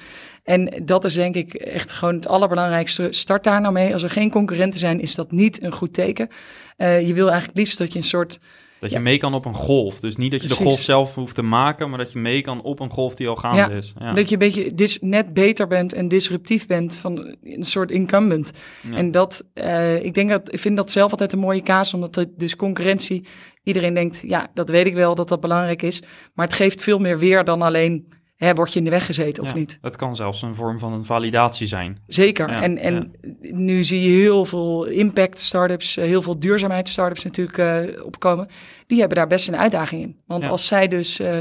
[0.48, 3.06] En dat is denk ik echt gewoon het allerbelangrijkste.
[3.10, 3.92] Start daar nou mee.
[3.92, 6.28] Als er geen concurrenten zijn, is dat niet een goed teken.
[6.76, 8.38] Uh, je wil eigenlijk liefst dat je een soort
[8.80, 10.00] dat je mee kan op een golf.
[10.00, 12.62] Dus niet dat je de golf zelf hoeft te maken, maar dat je mee kan
[12.62, 13.92] op een golf die al gaande is.
[13.98, 14.12] Ja.
[14.12, 18.52] Dat je een beetje dis net beter bent en disruptief bent van een soort incumbent.
[18.92, 22.14] En dat, uh, ik denk dat, ik vind dat zelf altijd een mooie kaas, omdat
[22.14, 23.24] het dus concurrentie,
[23.62, 26.02] iedereen denkt, ja, dat weet ik wel dat dat belangrijk is.
[26.34, 29.42] Maar het geeft veel meer weer dan alleen hè, word je in de weg gezeten
[29.42, 29.78] of niet?
[29.80, 31.98] Het kan zelfs een vorm van een validatie zijn.
[32.06, 32.48] Zeker.
[32.48, 37.58] en en nu zie je heel veel impact startups, eh, heel veel duurzaamheid startups natuurlijk
[37.58, 38.48] uh, opkomen.
[38.86, 40.16] Die hebben daar best een uitdaging in.
[40.26, 41.38] Want als zij dus, uh,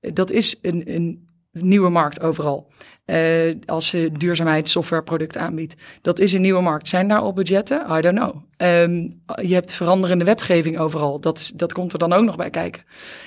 [0.00, 2.70] dat is een, een nieuwe markt overal.
[3.06, 5.74] Uh, als ze duurzaamheid softwareproduct aanbiedt.
[6.02, 6.88] Dat is een nieuwe markt.
[6.88, 7.86] Zijn daar al budgetten?
[7.90, 8.34] I don't know.
[8.56, 11.20] Um, je hebt veranderende wetgeving overal.
[11.20, 12.82] Dat, dat komt er dan ook nog bij kijken.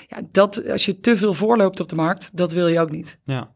[0.07, 3.19] Ja, dat, als je te veel voorloopt op de markt, dat wil je ook niet.
[3.23, 3.49] Ja.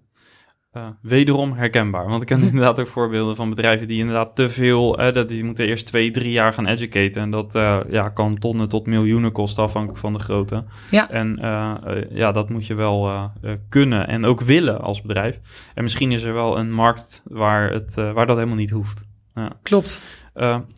[0.73, 2.09] Uh, wederom herkenbaar.
[2.09, 5.67] Want ik ken inderdaad ook voorbeelden van bedrijven die inderdaad te veel, dat die moeten
[5.67, 7.21] eerst twee, drie jaar gaan educaten.
[7.21, 10.63] En dat uh, ja, kan tonnen tot miljoenen kosten, afhankelijk van de grootte.
[10.91, 11.09] Ja.
[11.09, 11.75] En uh,
[12.09, 13.31] ja, dat moet je wel
[13.69, 15.39] kunnen en ook willen als bedrijf.
[15.73, 19.07] En misschien is er wel een markt waar, het, waar dat helemaal niet hoeft.
[19.35, 19.51] Ja.
[19.63, 20.23] Klopt.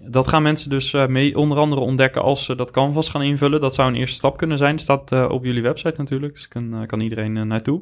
[0.05, 3.61] dat gaan mensen dus mee onder andere ontdekken als ze dat canvas gaan invullen.
[3.61, 4.79] Dat zou een eerste stap kunnen zijn.
[4.79, 7.81] staat op jullie website natuurlijk, dus kan, kan iedereen naartoe.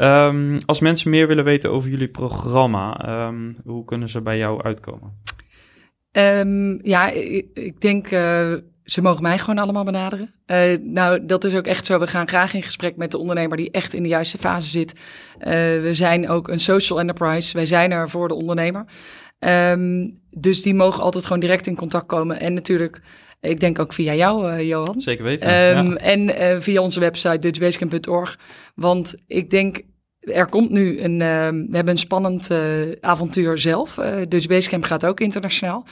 [0.00, 4.62] Um, als mensen meer willen weten over jullie programma, um, hoe kunnen ze bij jou
[4.62, 5.12] uitkomen?
[6.12, 7.10] Um, ja,
[7.54, 10.34] ik, denk, uh, ze mogen mij gewoon allemaal benaderen.
[10.46, 11.98] Uh, nou, dat is ook echt zo.
[11.98, 14.92] We gaan graag in gesprek met de ondernemer die echt in de juiste fase zit.
[14.92, 15.44] Uh,
[15.82, 17.56] we zijn ook een social enterprise.
[17.56, 18.84] Wij zijn er voor de ondernemer.
[20.30, 22.40] dus die mogen altijd gewoon direct in contact komen.
[22.40, 23.00] En natuurlijk
[23.40, 25.00] ik denk ook via jou, uh, Johan.
[25.00, 25.78] Zeker weten.
[25.78, 28.38] Um, En uh, via onze website dutchbasecamp.org.
[28.74, 29.80] Want ik denk,
[30.20, 31.12] er komt nu een...
[31.12, 32.58] Uh, we hebben een spannend uh,
[33.00, 33.96] avontuur zelf.
[33.98, 35.84] Uh, Dutch Basecamp gaat ook internationaal.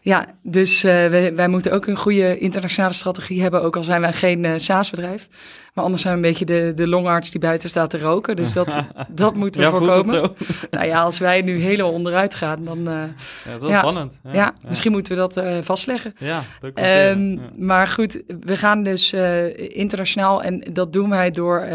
[0.00, 4.00] Ja, dus uh, wij, wij, moeten ook een goede internationale strategie hebben, ook al zijn
[4.00, 5.28] wij geen uh, SaaS-bedrijf.
[5.74, 8.36] Maar anders zijn we een beetje de, de longarts die buiten staat te roken.
[8.36, 10.32] Dus dat, dat moeten we ja, voorkomen.
[10.70, 12.78] nou ja, als wij nu helemaal onderuit gaan, dan...
[12.78, 13.06] Uh, ja,
[13.44, 14.12] dat is wel ja, spannend.
[14.24, 16.14] Ja, ja, misschien moeten we dat vastleggen.
[16.18, 16.72] Ja, dat
[17.16, 19.12] um, Maar goed, we gaan dus
[19.56, 21.68] internationaal en dat doen wij door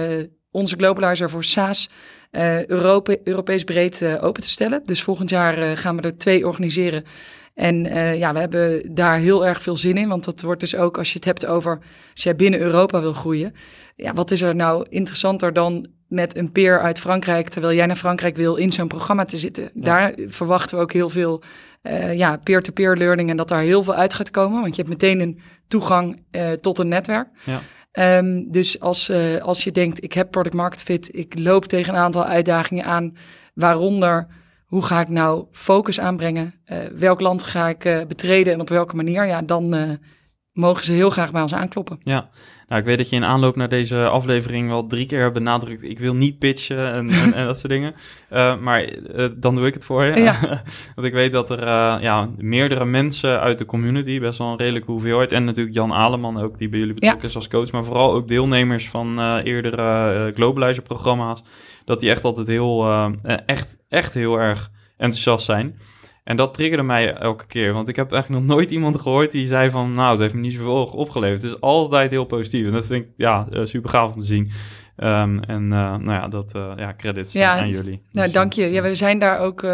[0.52, 1.90] onze globalizer voor SaaS...
[2.68, 4.82] Europe, Europees breed open te stellen.
[4.86, 7.04] Dus volgend jaar gaan we er twee organiseren.
[7.54, 10.08] En uh, ja, we hebben daar heel erg veel zin in.
[10.08, 11.80] Want dat wordt dus ook, als je het hebt over,
[12.14, 13.54] als jij binnen Europa wil groeien.
[13.96, 17.96] Ja, wat is er nou interessanter dan met een peer uit Frankrijk, terwijl jij naar
[17.96, 19.64] Frankrijk wil, in zo'n programma te zitten?
[19.64, 19.70] Ja.
[19.74, 21.42] Daar verwachten we ook heel veel
[21.84, 24.62] uh, ja, peer-to-peer learning en dat daar heel veel uit gaat komen.
[24.62, 27.28] Want je hebt meteen een toegang uh, tot een netwerk.
[27.44, 27.60] Ja.
[28.18, 31.94] Um, dus als, uh, als je denkt, ik heb product market fit, ik loop tegen
[31.94, 33.16] een aantal uitdagingen aan,
[33.54, 34.28] waaronder
[34.74, 36.54] hoe ga ik nou focus aanbrengen?
[36.66, 39.26] Uh, welk land ga ik uh, betreden en op welke manier?
[39.28, 39.90] Ja, dan uh,
[40.52, 41.98] mogen ze heel graag bij ons aankloppen.
[42.00, 42.30] Ja,
[42.68, 45.84] nou, ik weet dat je in aanloop naar deze aflevering wel drie keer hebt benadrukt...
[45.84, 47.94] ik wil niet pitchen en, en, en dat soort dingen.
[48.66, 48.90] maar
[49.36, 50.20] dan doe ik het voor je.
[50.22, 50.40] Ja.
[50.96, 51.62] Want ik weet dat er
[52.02, 54.20] ja, meerdere mensen uit de community...
[54.20, 55.32] best wel een redelijke hoeveelheid...
[55.32, 57.28] en natuurlijk Jan Aleman ook, die bij jullie betrokken ja.
[57.28, 57.72] is als coach...
[57.72, 61.42] maar vooral ook deelnemers van eerdere Globalizer-programma's
[61.86, 62.92] dat die echt altijd heel,
[63.46, 65.76] echt, echt heel erg enthousiast zijn.
[66.24, 69.48] En dat triggerde mij elke keer, want ik heb eigenlijk nog nooit iemand gehoord die
[69.48, 71.42] zei van, nou, het heeft me niet zoveel opgeleverd.
[71.42, 74.26] Het is altijd heel positief en dat vind ik, ja, uh, super gaaf om te
[74.26, 74.52] zien.
[74.98, 78.02] Um, en uh, nou ja, dat, ja, credits ja, aan jullie.
[78.12, 78.72] Nou, dus, dank je.
[78.72, 79.68] Ja, we zijn daar ook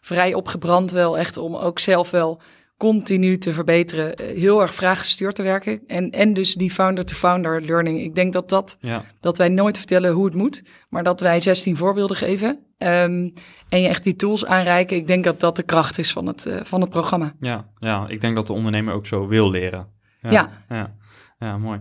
[0.00, 2.40] vrij opgebrand wel echt om ook zelf wel
[2.82, 5.80] continu te verbeteren, heel erg vraaggestuurd te werken.
[5.86, 8.00] En, en dus die founder-to-founder -founder learning.
[8.00, 9.04] Ik denk dat dat, ja.
[9.20, 12.48] dat wij nooit vertellen hoe het moet, maar dat wij 16 voorbeelden geven.
[12.78, 13.32] Um,
[13.68, 14.96] en je echt die tools aanreiken.
[14.96, 17.34] Ik denk dat dat de kracht is van het, uh, van het programma.
[17.40, 19.86] Ja, ja, ik denk dat de ondernemer ook zo wil leren.
[20.20, 20.30] Ja.
[20.30, 20.94] Ja, ja,
[21.38, 21.80] ja mooi.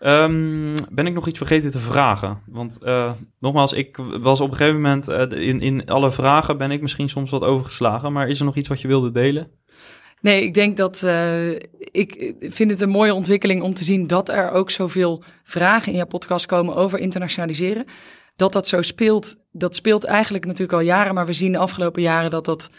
[0.00, 2.38] Um, ben ik nog iets vergeten te vragen?
[2.46, 6.70] Want uh, nogmaals, ik was op een gegeven moment uh, in, in alle vragen ben
[6.70, 8.12] ik misschien soms wat overgeslagen.
[8.12, 9.50] Maar is er nog iets wat je wilde delen?
[10.20, 14.28] Nee, ik denk dat uh, ik vind het een mooie ontwikkeling om te zien dat
[14.28, 17.84] er ook zoveel vragen in jouw podcast komen over internationaliseren.
[18.36, 22.02] Dat dat zo speelt, dat speelt eigenlijk natuurlijk al jaren, maar we zien de afgelopen
[22.02, 22.70] jaren dat dat.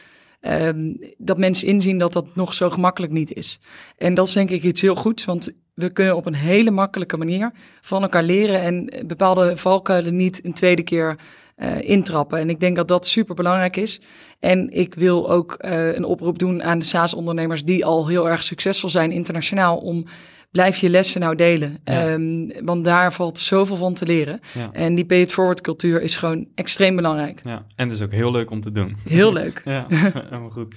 [0.41, 3.59] Um, dat mensen inzien dat dat nog zo gemakkelijk niet is.
[3.97, 7.17] En dat is denk ik iets heel goeds, want we kunnen op een hele makkelijke
[7.17, 11.15] manier van elkaar leren en bepaalde valkuilen niet een tweede keer
[11.61, 12.39] uh, intrappen.
[12.39, 14.01] En ik denk dat dat super belangrijk is.
[14.39, 18.43] En ik wil ook uh, een oproep doen aan de SaaS-ondernemers die al heel erg
[18.43, 20.05] succesvol zijn internationaal om
[20.51, 21.77] blijf je lessen nou delen.
[21.83, 22.11] Ja.
[22.11, 24.39] Um, want daar valt zoveel van te leren.
[24.53, 24.69] Ja.
[24.71, 27.39] En die pay it forward cultuur is gewoon extreem belangrijk.
[27.43, 28.97] Ja, en het is ook heel leuk om te doen.
[29.07, 29.61] Heel leuk.
[29.65, 30.75] ja, helemaal goed.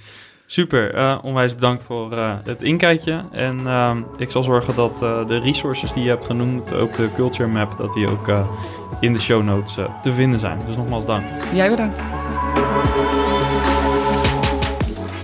[0.53, 3.23] Super, uh, onwijs bedankt voor uh, het inkijkje.
[3.31, 7.09] En uh, ik zal zorgen dat uh, de resources die je hebt genoemd, ook de
[7.15, 8.31] culture map, dat die ook
[8.99, 10.61] in de show notes te vinden zijn.
[10.67, 11.25] Dus nogmaals dank.
[11.53, 12.01] Jij bedankt.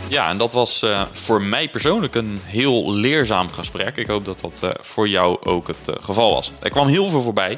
[0.07, 3.97] Ja, en dat was uh, voor mij persoonlijk een heel leerzaam gesprek.
[3.97, 6.51] Ik hoop dat dat uh, voor jou ook het uh, geval was.
[6.59, 7.57] Er kwam heel veel voorbij.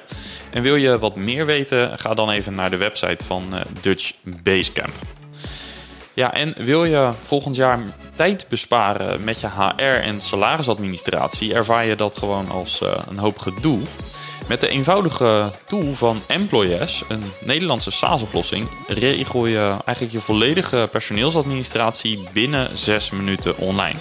[0.49, 3.43] En wil je wat meer weten, ga dan even naar de website van
[3.81, 4.13] Dutch
[4.43, 4.93] Basecamp.
[6.13, 7.79] Ja, en wil je volgend jaar
[8.15, 13.79] tijd besparen met je HR en salarisadministratie, ervaar je dat gewoon als een hoop gedoe.
[14.47, 22.23] Met de eenvoudige tool van Employees, een Nederlandse SaaS-oplossing, regel je eigenlijk je volledige personeelsadministratie
[22.33, 23.99] binnen 6 minuten online.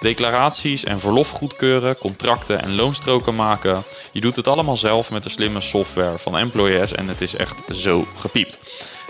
[0.00, 3.82] Declaraties en verlof goedkeuren, contracten en loonstroken maken.
[4.12, 7.62] Je doet het allemaal zelf met de slimme software van Employers en het is echt
[7.72, 8.58] zo gepiept.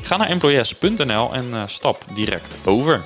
[0.05, 3.03] Ga naar employers.nl en uh, stap direct over.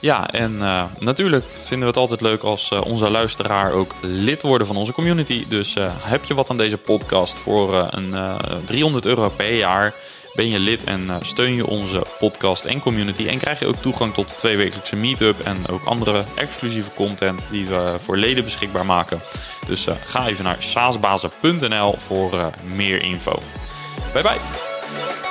[0.00, 4.42] Ja, en uh, natuurlijk vinden we het altijd leuk als uh, onze luisteraar ook lid
[4.42, 5.44] worden van onze community.
[5.48, 8.14] Dus heb je wat aan deze podcast voor een
[8.64, 9.94] 300 euro per jaar?
[10.34, 13.26] Ben je lid en steun je onze podcast en community.
[13.26, 17.66] En krijg je ook toegang tot de tweewekelijkse meetup en ook andere exclusieve content die
[17.66, 19.20] we voor leden beschikbaar maken.
[19.66, 23.42] Dus ga even naar saasbazen.nl voor meer info.
[24.12, 24.71] Bye bye!
[24.94, 25.21] Thank you.